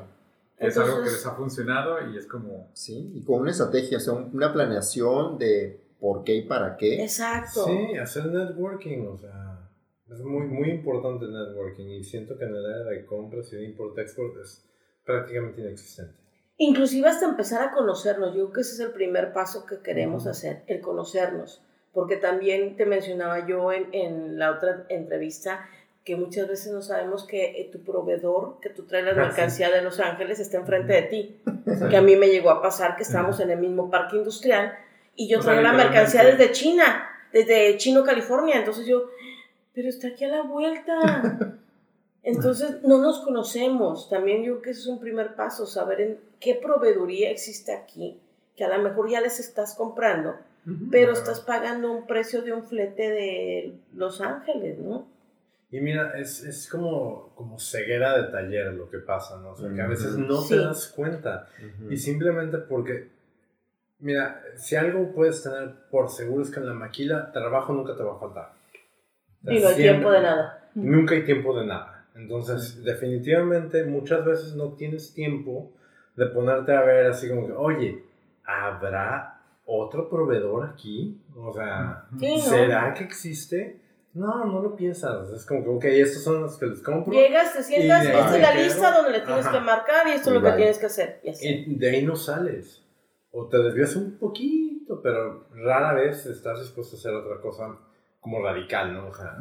[0.57, 2.71] Es algo que les ha funcionado y es como...
[2.73, 7.01] Sí, y con una estrategia, o sea, una planeación de por qué y para qué.
[7.03, 7.65] Exacto.
[7.65, 9.69] Sí, hacer networking, o sea,
[10.11, 13.57] es muy, muy importante el networking y siento que en el área de compras y
[13.57, 14.65] de import-export es
[15.05, 16.15] prácticamente inexistente.
[16.57, 20.25] Inclusive hasta empezar a conocernos, yo creo que ese es el primer paso que queremos
[20.25, 21.61] hacer, el conocernos,
[21.93, 25.67] porque también te mencionaba yo en, en la otra entrevista,
[26.07, 29.69] que muchas veces no sabemos que eh, tu proveedor, que tú traes la ah, mercancía
[29.69, 31.35] de Los Ángeles, está enfrente de ti.
[31.89, 34.73] Que a mí me llegó a pasar que estábamos en el mismo parque industrial
[35.17, 38.55] y yo traigo la mercancía desde China, desde Chino, California.
[38.55, 39.09] Entonces yo,
[39.73, 41.57] pero está aquí a la vuelta.
[42.23, 44.09] Entonces no nos conocemos.
[44.09, 48.17] También yo creo que ese es un primer paso, saber en qué proveeduría existe aquí,
[48.55, 50.37] que a lo mejor ya les estás comprando,
[50.89, 55.16] pero estás pagando un precio de un flete de Los Ángeles, ¿no?
[55.69, 59.51] Y mira, es, es como, como ceguera de taller lo que pasa, ¿no?
[59.51, 61.49] O sea, que a veces no te das cuenta.
[61.89, 63.09] Y simplemente porque,
[63.99, 68.03] mira, si algo puedes tener por seguro es que en la maquila trabajo nunca te
[68.03, 68.53] va a faltar.
[69.43, 70.69] y no hay tiempo de nada.
[70.75, 72.05] Nunca hay tiempo de nada.
[72.15, 75.71] Entonces, definitivamente, muchas veces no tienes tiempo
[76.15, 78.03] de ponerte a ver así como que, oye,
[78.43, 81.21] ¿habrá otro proveedor aquí?
[81.35, 82.05] O sea,
[82.39, 83.81] ¿será que existe?
[84.17, 85.29] No, no lo piensas.
[85.31, 87.13] Es como que, ok, estos son los que les compro.
[87.13, 90.35] Llegas, te sientas, esta es la lista donde le tienes que marcar y esto es
[90.35, 91.21] lo que tienes que hacer.
[91.23, 92.83] Y, de ahí no sales.
[93.29, 97.77] O te desvías un poquito, pero rara vez estás dispuesto a hacer otra cosa
[98.19, 99.09] como radical, ¿no?
[99.09, 99.37] O sea,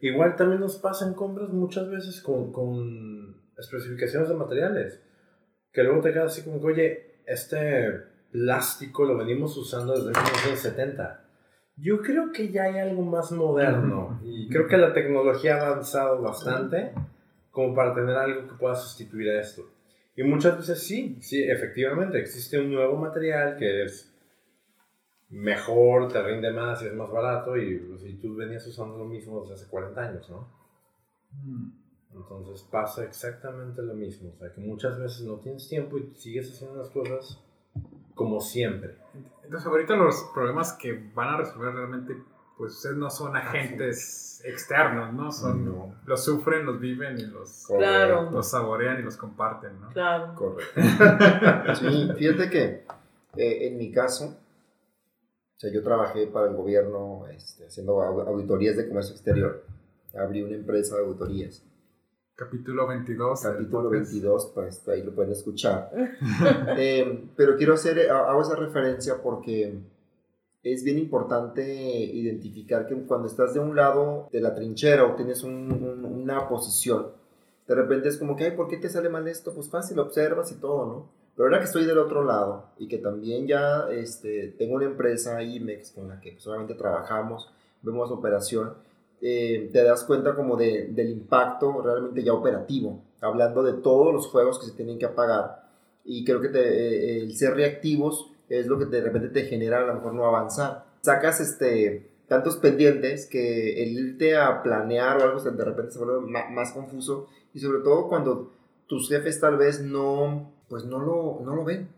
[0.00, 5.02] igual también nos pasan compras muchas veces con, con especificaciones de materiales.
[5.70, 11.27] Que luego te quedas así como que, oye, este plástico lo venimos usando desde 1970
[11.80, 16.20] yo creo que ya hay algo más moderno y creo que la tecnología ha avanzado
[16.20, 16.92] bastante
[17.50, 19.62] como para tener algo que pueda sustituir a esto.
[20.16, 24.12] Y muchas veces sí, sí, efectivamente, existe un nuevo material que es
[25.30, 29.40] mejor, te rinde más y es más barato y, pues, tú venías usando lo mismo
[29.42, 30.48] desde hace 40 años, ¿no?
[31.44, 31.70] Mm.
[32.16, 36.50] Entonces pasa exactamente lo mismo, o sea que muchas veces no tienes tiempo y sigues
[36.50, 37.38] haciendo las cosas
[38.14, 38.96] como siempre.
[39.48, 42.14] Entonces, ahorita los problemas que van a resolver realmente,
[42.58, 45.32] pues ustedes no son agentes externos, ¿no?
[45.32, 47.66] Son, Los sufren, los viven y los,
[48.30, 49.88] los saborean y los comparten, ¿no?
[49.88, 50.34] Claro.
[50.34, 50.78] Correcto.
[51.76, 52.84] sí, fíjate que
[53.38, 58.86] eh, en mi caso, o sea, yo trabajé para el gobierno este, haciendo auditorías de
[58.86, 59.64] comercio exterior.
[60.14, 61.64] Abrí una empresa de auditorías.
[62.38, 63.40] Capítulo 22.
[63.42, 65.90] Capítulo 22, pues ahí lo pueden escuchar.
[66.78, 69.74] Eh, pero quiero hacer, eh, hago esa referencia porque
[70.62, 75.42] es bien importante identificar que cuando estás de un lado de la trinchera o tienes
[75.42, 77.08] una posición,
[77.66, 79.52] de repente es como que, ay, ¿por qué te sale mal esto?
[79.52, 81.08] Pues fácil, observas y todo, ¿no?
[81.34, 85.42] Pero ahora que estoy del otro lado y que también ya este, tengo una empresa,
[85.42, 87.50] IMEX, con la que solamente pues, trabajamos,
[87.82, 88.74] vemos operación,
[89.20, 94.28] eh, te das cuenta como de, del impacto realmente ya operativo, hablando de todos los
[94.28, 95.68] juegos que se tienen que apagar.
[96.04, 99.78] Y creo que te, eh, el ser reactivos es lo que de repente te genera
[99.78, 100.84] a lo mejor no avanzar.
[101.02, 106.20] Sacas este, tantos pendientes que el irte a planear o algo de repente se vuelve
[106.30, 108.52] más, más confuso y sobre todo cuando
[108.86, 111.88] tus jefes tal vez no, pues no lo, no lo ven.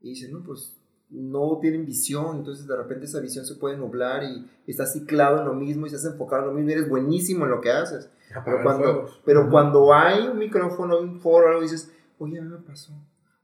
[0.00, 0.76] Y dicen, no, pues
[1.12, 5.46] no tienen visión, entonces de repente esa visión se puede nublar y estás ciclado en
[5.46, 8.08] lo mismo y estás enfocado en lo mismo y eres buenísimo en lo que haces.
[8.44, 12.58] Pero cuando, pero cuando hay un micrófono, un foro, algo dices, oye, a mí me
[12.58, 12.94] pasó,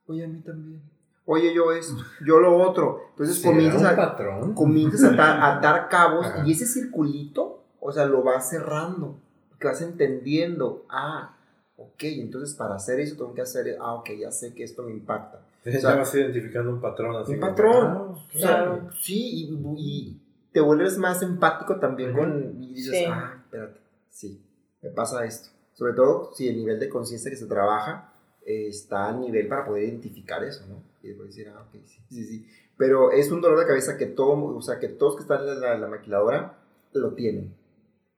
[0.07, 0.81] oye, a mí también,
[1.27, 3.03] oye, yo esto, yo lo otro.
[3.11, 4.17] Entonces comienzas a,
[4.55, 9.19] comienzas a, atar cabos y ese circulito, o sea, lo vas cerrando,
[9.61, 11.37] que vas entendiendo, ah,
[11.77, 14.93] ok, entonces para hacer eso tengo que hacer, ah, ok, ya sé que esto me
[14.93, 17.17] impacta ya vas identificando un patrón.
[17.17, 18.17] Así un patrón.
[18.45, 20.21] Ah, sí, y,
[20.53, 22.63] te vuelves más empático también con...
[22.63, 23.81] Y dices, ah, espérate,
[24.11, 24.43] sí,
[24.83, 25.51] me pasa esto.
[25.75, 28.13] Sobre todo si el nivel de conciencia que se trabaja
[28.45, 30.83] está a nivel para poder identificar eso, ¿no?
[31.03, 32.47] Y después decir, ah, ok, sí, sí, sí.
[32.77, 35.61] Pero es un dolor de cabeza que, todo, o sea, que todos que están en
[35.61, 36.59] la, la maquiladora
[36.93, 37.55] lo tienen.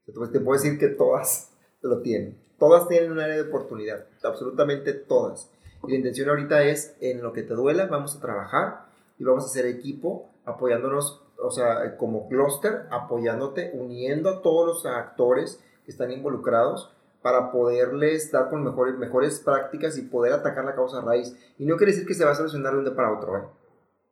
[0.07, 2.38] Entonces te puedo decir que todas lo tienen.
[2.59, 5.51] Todas tienen un área de oportunidad, absolutamente todas.
[5.87, 8.87] Y la intención ahorita es, en lo que te duela, vamos a trabajar
[9.18, 14.87] y vamos a hacer equipo apoyándonos, o sea, como clúster, apoyándote, uniendo a todos los
[14.87, 20.74] actores que están involucrados para poderles dar con mejores, mejores prácticas y poder atacar la
[20.74, 21.37] causa raíz.
[21.59, 23.43] Y no quiere decir que se va a solucionar de un día para otro, ¿eh?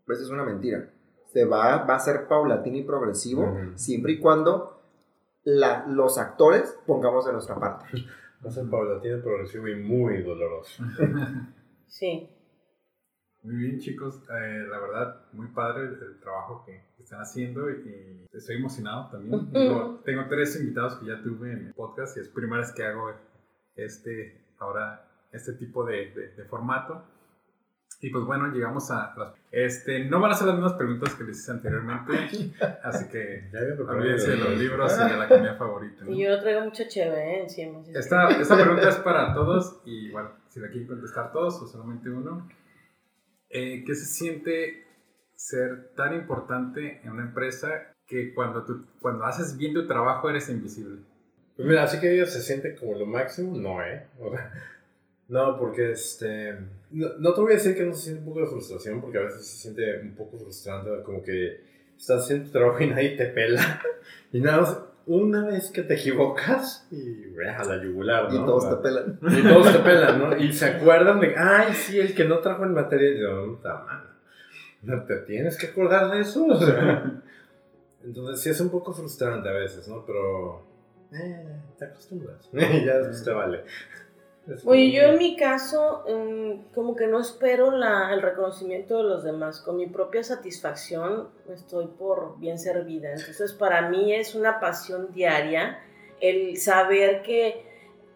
[0.06, 0.90] Pues es una mentira.
[1.32, 3.72] Se va, va a ser paulatino y progresivo, Ujú.
[3.76, 4.80] siempre y cuando
[5.44, 7.86] la, los actores pongamos de nuestra parte.
[8.44, 10.84] Va a ser paulatino, progresivo y muy doloroso.
[11.88, 12.28] Sí.
[13.42, 14.22] Muy bien, chicos.
[14.30, 19.50] Eh, la verdad, muy padre el, el trabajo que están haciendo y estoy emocionado también.
[20.04, 23.12] Tengo tres invitados que ya tuve en mi podcast y es primera vez que hago
[23.76, 27.04] este, ahora, este tipo de, de- de formato.
[28.00, 29.34] Y pues bueno, llegamos a las...
[29.50, 32.12] Este, no van a ser las mismas preguntas que les hice anteriormente,
[32.84, 33.50] así que
[33.88, 36.04] olvídense de los libros y de la comida favorita.
[36.04, 36.10] ¿no?
[36.12, 37.42] Y yo traigo mucha chévere ¿eh?
[37.42, 37.82] encima.
[37.82, 41.66] que- Esta, esta pregunta es para todos y bueno, si la quieren contestar todos o
[41.66, 42.48] solamente uno.
[43.50, 44.84] Eh, ¿Qué se siente
[45.34, 47.68] ser tan importante en una empresa
[48.06, 51.00] que cuando, tú, cuando haces bien tu trabajo eres invisible?
[51.56, 54.06] Pues mira, así que ellos se siente como lo máximo, no, ¿eh?
[54.20, 54.52] O sea,
[55.28, 56.54] no, porque este.
[56.90, 59.18] No, no te voy a decir que no se siente un poco de frustración, porque
[59.18, 61.60] a veces se siente un poco frustrante, como que
[61.96, 63.82] estás haciendo tu trabajo y nadie te pela.
[64.32, 68.42] Y nada más, una vez que te equivocas, y a la yugular, ¿no?
[68.42, 69.18] Y todos te pelan.
[69.22, 70.36] Y todos te pelan, ¿no?
[70.38, 73.16] Y se acuerdan de, ay, sí, el que no trajo el material.
[73.16, 74.08] Yo, puta madre,
[74.82, 76.44] ¿no te tienes que acordar de eso?
[76.46, 77.22] O sea,
[78.04, 80.04] entonces sí es un poco frustrante a veces, ¿no?
[80.04, 80.66] Pero
[81.12, 82.50] eh, te acostumbras.
[82.52, 83.64] ya después te vale.
[84.64, 89.24] Oye, yo en mi caso, mm, como que no espero la, el reconocimiento de los
[89.24, 89.60] demás.
[89.60, 93.10] Con mi propia satisfacción estoy por bien servida.
[93.10, 95.80] Entonces, para mí es una pasión diaria
[96.20, 97.66] el saber que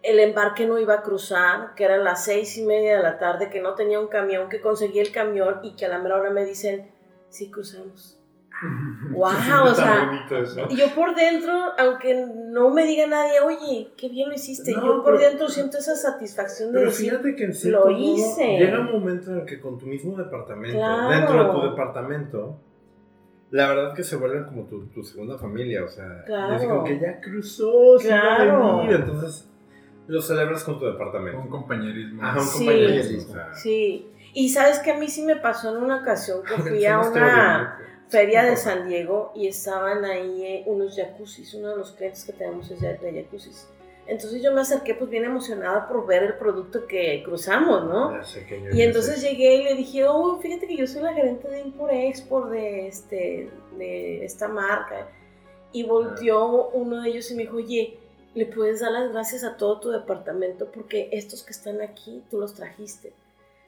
[0.01, 3.49] el embarque no iba a cruzar, que eran las seis y media de la tarde,
[3.49, 6.29] que no tenía un camión, que conseguí el camión y que a la mera hora
[6.29, 6.91] me dicen,
[7.29, 8.22] sí cruzamos.
[9.11, 9.65] ¡Wow!
[9.65, 10.25] O sea,
[10.69, 14.85] y yo por dentro, aunque no me diga nadie, oye, qué bien lo hiciste, No,
[14.85, 17.79] yo por pero- dentro siento esa satisfacción de Pero decir, fíjate que en lo cierto
[17.89, 18.57] modo, hice.
[18.59, 21.09] llega un momento en el que con tu mismo departamento, Claro.
[21.09, 22.57] dentro de tu departamento,
[23.51, 26.55] la verdad que se vuelven como tu, tu segunda familia, o sea, Claro.
[26.55, 28.77] es como que ya cruzó, Claro.
[28.77, 29.49] venir, entonces
[30.07, 31.39] lo celebras con tu departamento.
[31.39, 32.23] Un compañerismo.
[32.23, 32.57] Ajá, un Sí.
[32.59, 33.29] compañerismo.
[33.29, 34.09] o sea, sí.
[34.33, 37.77] Y sabes que a mí sí me pasó en una ocasión que fui a una.
[38.09, 42.33] Feria de San Diego y estaban ahí eh, unos jacuzzis, uno de los clientes que
[42.33, 43.67] tenemos es de, de jacuzzis.
[44.05, 48.19] Entonces yo me acerqué pues bien emocionada por ver el producto que cruzamos, ¿no?
[48.73, 52.49] Y entonces llegué y le dije, oh, fíjate que yo soy la gerente de Import-Export
[52.49, 55.07] de, este, de esta marca.
[55.71, 57.97] Y volteó uno de ellos y me dijo, oye,
[58.35, 62.39] le puedes dar las gracias a todo tu departamento porque estos que están aquí, tú
[62.39, 63.13] los trajiste.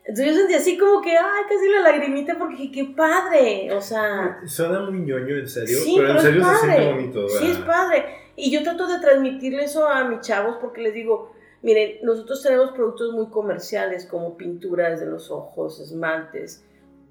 [0.08, 3.74] Entonces yo sentí así como que, ay, casi la lagrimita porque dije, qué padre.
[3.74, 6.74] O sea, Suena muy ñoño, en serio, Sí, pero en pero es serio se padre.
[6.76, 7.30] siente bonito.
[7.30, 7.66] Sí, es ¿verdad?
[7.68, 8.06] padre.
[8.36, 11.32] Y yo trato de transmitirle eso a mis chavos porque les digo,
[11.64, 16.64] miren, nosotros tenemos productos muy comerciales como pinturas de los ojos, esmaltes.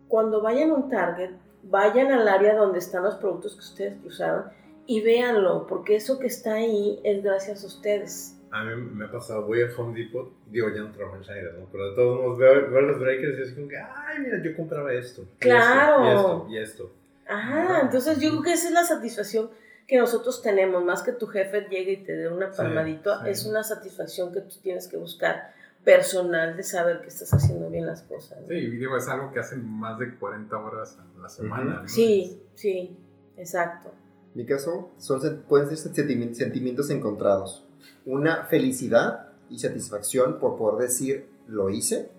[0.06, 1.30] Cuando vayan a un Target,
[1.64, 4.44] vayan al área donde están los productos que ustedes cruzaron
[4.86, 8.33] y véanlo, porque eso que está ahí es gracias a ustedes.
[8.56, 11.54] A mí me ha pasado, voy a Home Depot, digo, ya no trabajo en Schneider,
[11.58, 11.66] ¿no?
[11.72, 14.54] Pero de todos modos veo, veo los breakers y es como que, ay, mira, yo
[14.56, 15.22] compraba esto.
[15.22, 16.04] y Claro.
[16.06, 16.92] esto, Y esto, y esto.
[17.26, 19.50] Ajá, entonces yo creo que esa es la satisfacción
[19.88, 23.30] que nosotros tenemos, más que tu jefe llegue y te dé una Sí, palmadito, sí.
[23.30, 25.52] es una satisfacción que tú tienes que buscar
[25.84, 28.40] personal de saber que estás haciendo bien las cosas.
[28.40, 28.46] ¿no?
[28.48, 31.80] Sí, y digo, es algo que hacen más de 40 horas a la semana.
[31.82, 31.88] ¿no?
[31.88, 32.96] Sí, sí,
[33.36, 33.90] exacto.
[34.34, 37.64] En mi caso, son, pueden ser sentimi- sentimientos encontrados.
[38.06, 42.10] Una felicidad y satisfacción por poder decir lo hice.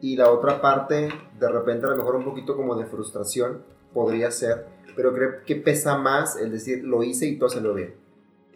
[0.00, 1.08] Y la otra parte,
[1.38, 4.66] de repente, a lo mejor un poquito como de frustración podría ser.
[4.96, 7.94] Pero creo que pesa más el decir lo hice y se lo bien.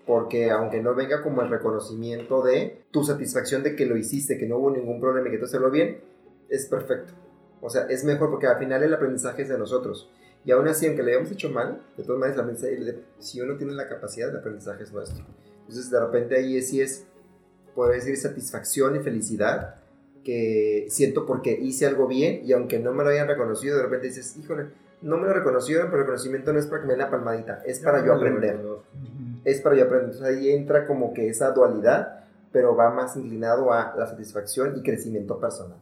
[0.07, 4.46] Porque aunque no venga como el reconocimiento de tu satisfacción de que lo hiciste, que
[4.46, 6.00] no hubo ningún problema y que todo se lo bien,
[6.48, 7.12] es perfecto.
[7.61, 10.11] O sea, es mejor porque al final el aprendizaje es de nosotros.
[10.44, 12.62] Y aún así, aunque le hayamos hecho mal, de todas maneras,
[13.18, 15.24] si uno tiene la capacidad, el aprendizaje es nuestro.
[15.69, 17.07] Entonces, de repente ahí sí es,
[17.75, 19.77] podría decir, satisfacción y felicidad
[20.25, 24.07] que siento porque hice algo bien y aunque no me lo hayan reconocido, de repente
[24.07, 24.69] dices, híjole,
[25.03, 27.62] no me lo reconocieron, pero el reconocimiento no es para que me den la palmadita,
[27.67, 28.57] es para yo no lo aprender.
[28.57, 28.85] reconozco.
[28.95, 29.41] Ujú.
[29.45, 30.11] Es para yo aprender.
[30.11, 34.83] Entonces ahí entra como que esa dualidad, pero va más inclinado a la satisfacción y
[34.83, 35.79] crecimiento personal.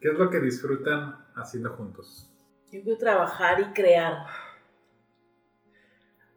[0.00, 2.30] ¿Qué es lo que disfrutan haciendo juntos?
[2.70, 4.26] Yo quiero trabajar y crear.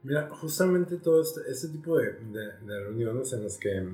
[0.04, 3.88] Mira, justamente todo este, este tipo de, de- de reuniones en las que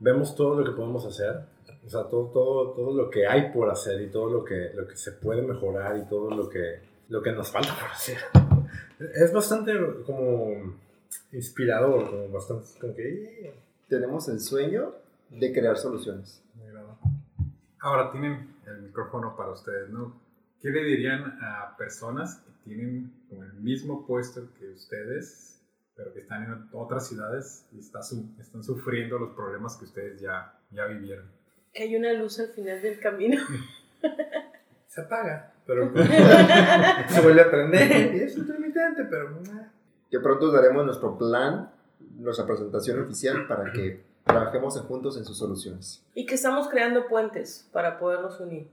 [0.00, 1.40] vemos todo lo que podemos hacer,
[1.84, 4.86] o sea, todo, todo, todo lo que hay por hacer y todo lo que, lo
[4.86, 8.18] que se puede mejorar y todo lo que, lo que nos falta por hacer.
[9.14, 9.72] Es bastante
[10.04, 10.76] como
[11.32, 13.54] inspirador, como bastante, como que...
[13.88, 14.92] Tenemos el sueño
[15.30, 16.42] de crear soluciones.
[17.80, 20.20] Ahora tienen el micrófono para ustedes, ¿no?
[20.60, 25.60] ¿Qué le dirían a personas que tienen como el mismo puesto que ustedes,
[25.96, 30.20] pero que están en otras ciudades y está su- están sufriendo los problemas que ustedes
[30.20, 31.26] ya, ya vivieron?
[31.72, 33.40] Que hay una luz al final del camino.
[34.88, 35.92] Se apaga, pero
[37.08, 39.36] se vuelve a prender y es intermitente, pero...
[39.42, 39.66] eh.
[40.10, 41.70] Que pronto daremos nuestro plan,
[42.16, 46.02] nuestra presentación oficial para que trabajemos juntos en sus soluciones.
[46.14, 48.68] Y que estamos creando puentes para podernos unir.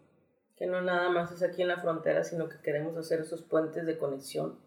[0.55, 3.85] Que no nada más es aquí en la frontera, sino que queremos hacer esos puentes
[3.85, 4.57] de conexión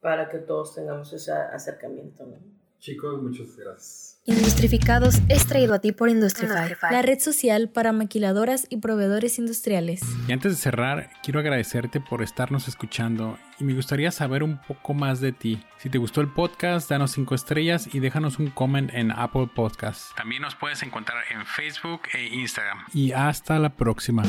[0.00, 2.24] para que todos tengamos ese acercamiento.
[2.26, 2.36] ¿no?
[2.78, 4.20] Chicos, muchas gracias.
[4.26, 10.02] Industrificados es traído a ti por Industrify, la red social para maquiladoras y proveedores industriales.
[10.28, 14.92] Y antes de cerrar, quiero agradecerte por estarnos escuchando y me gustaría saber un poco
[14.92, 15.64] más de ti.
[15.78, 20.12] Si te gustó el podcast, danos 5 estrellas y déjanos un comment en Apple Podcasts.
[20.14, 22.84] También nos puedes encontrar en Facebook e Instagram.
[22.92, 24.24] Y hasta la próxima.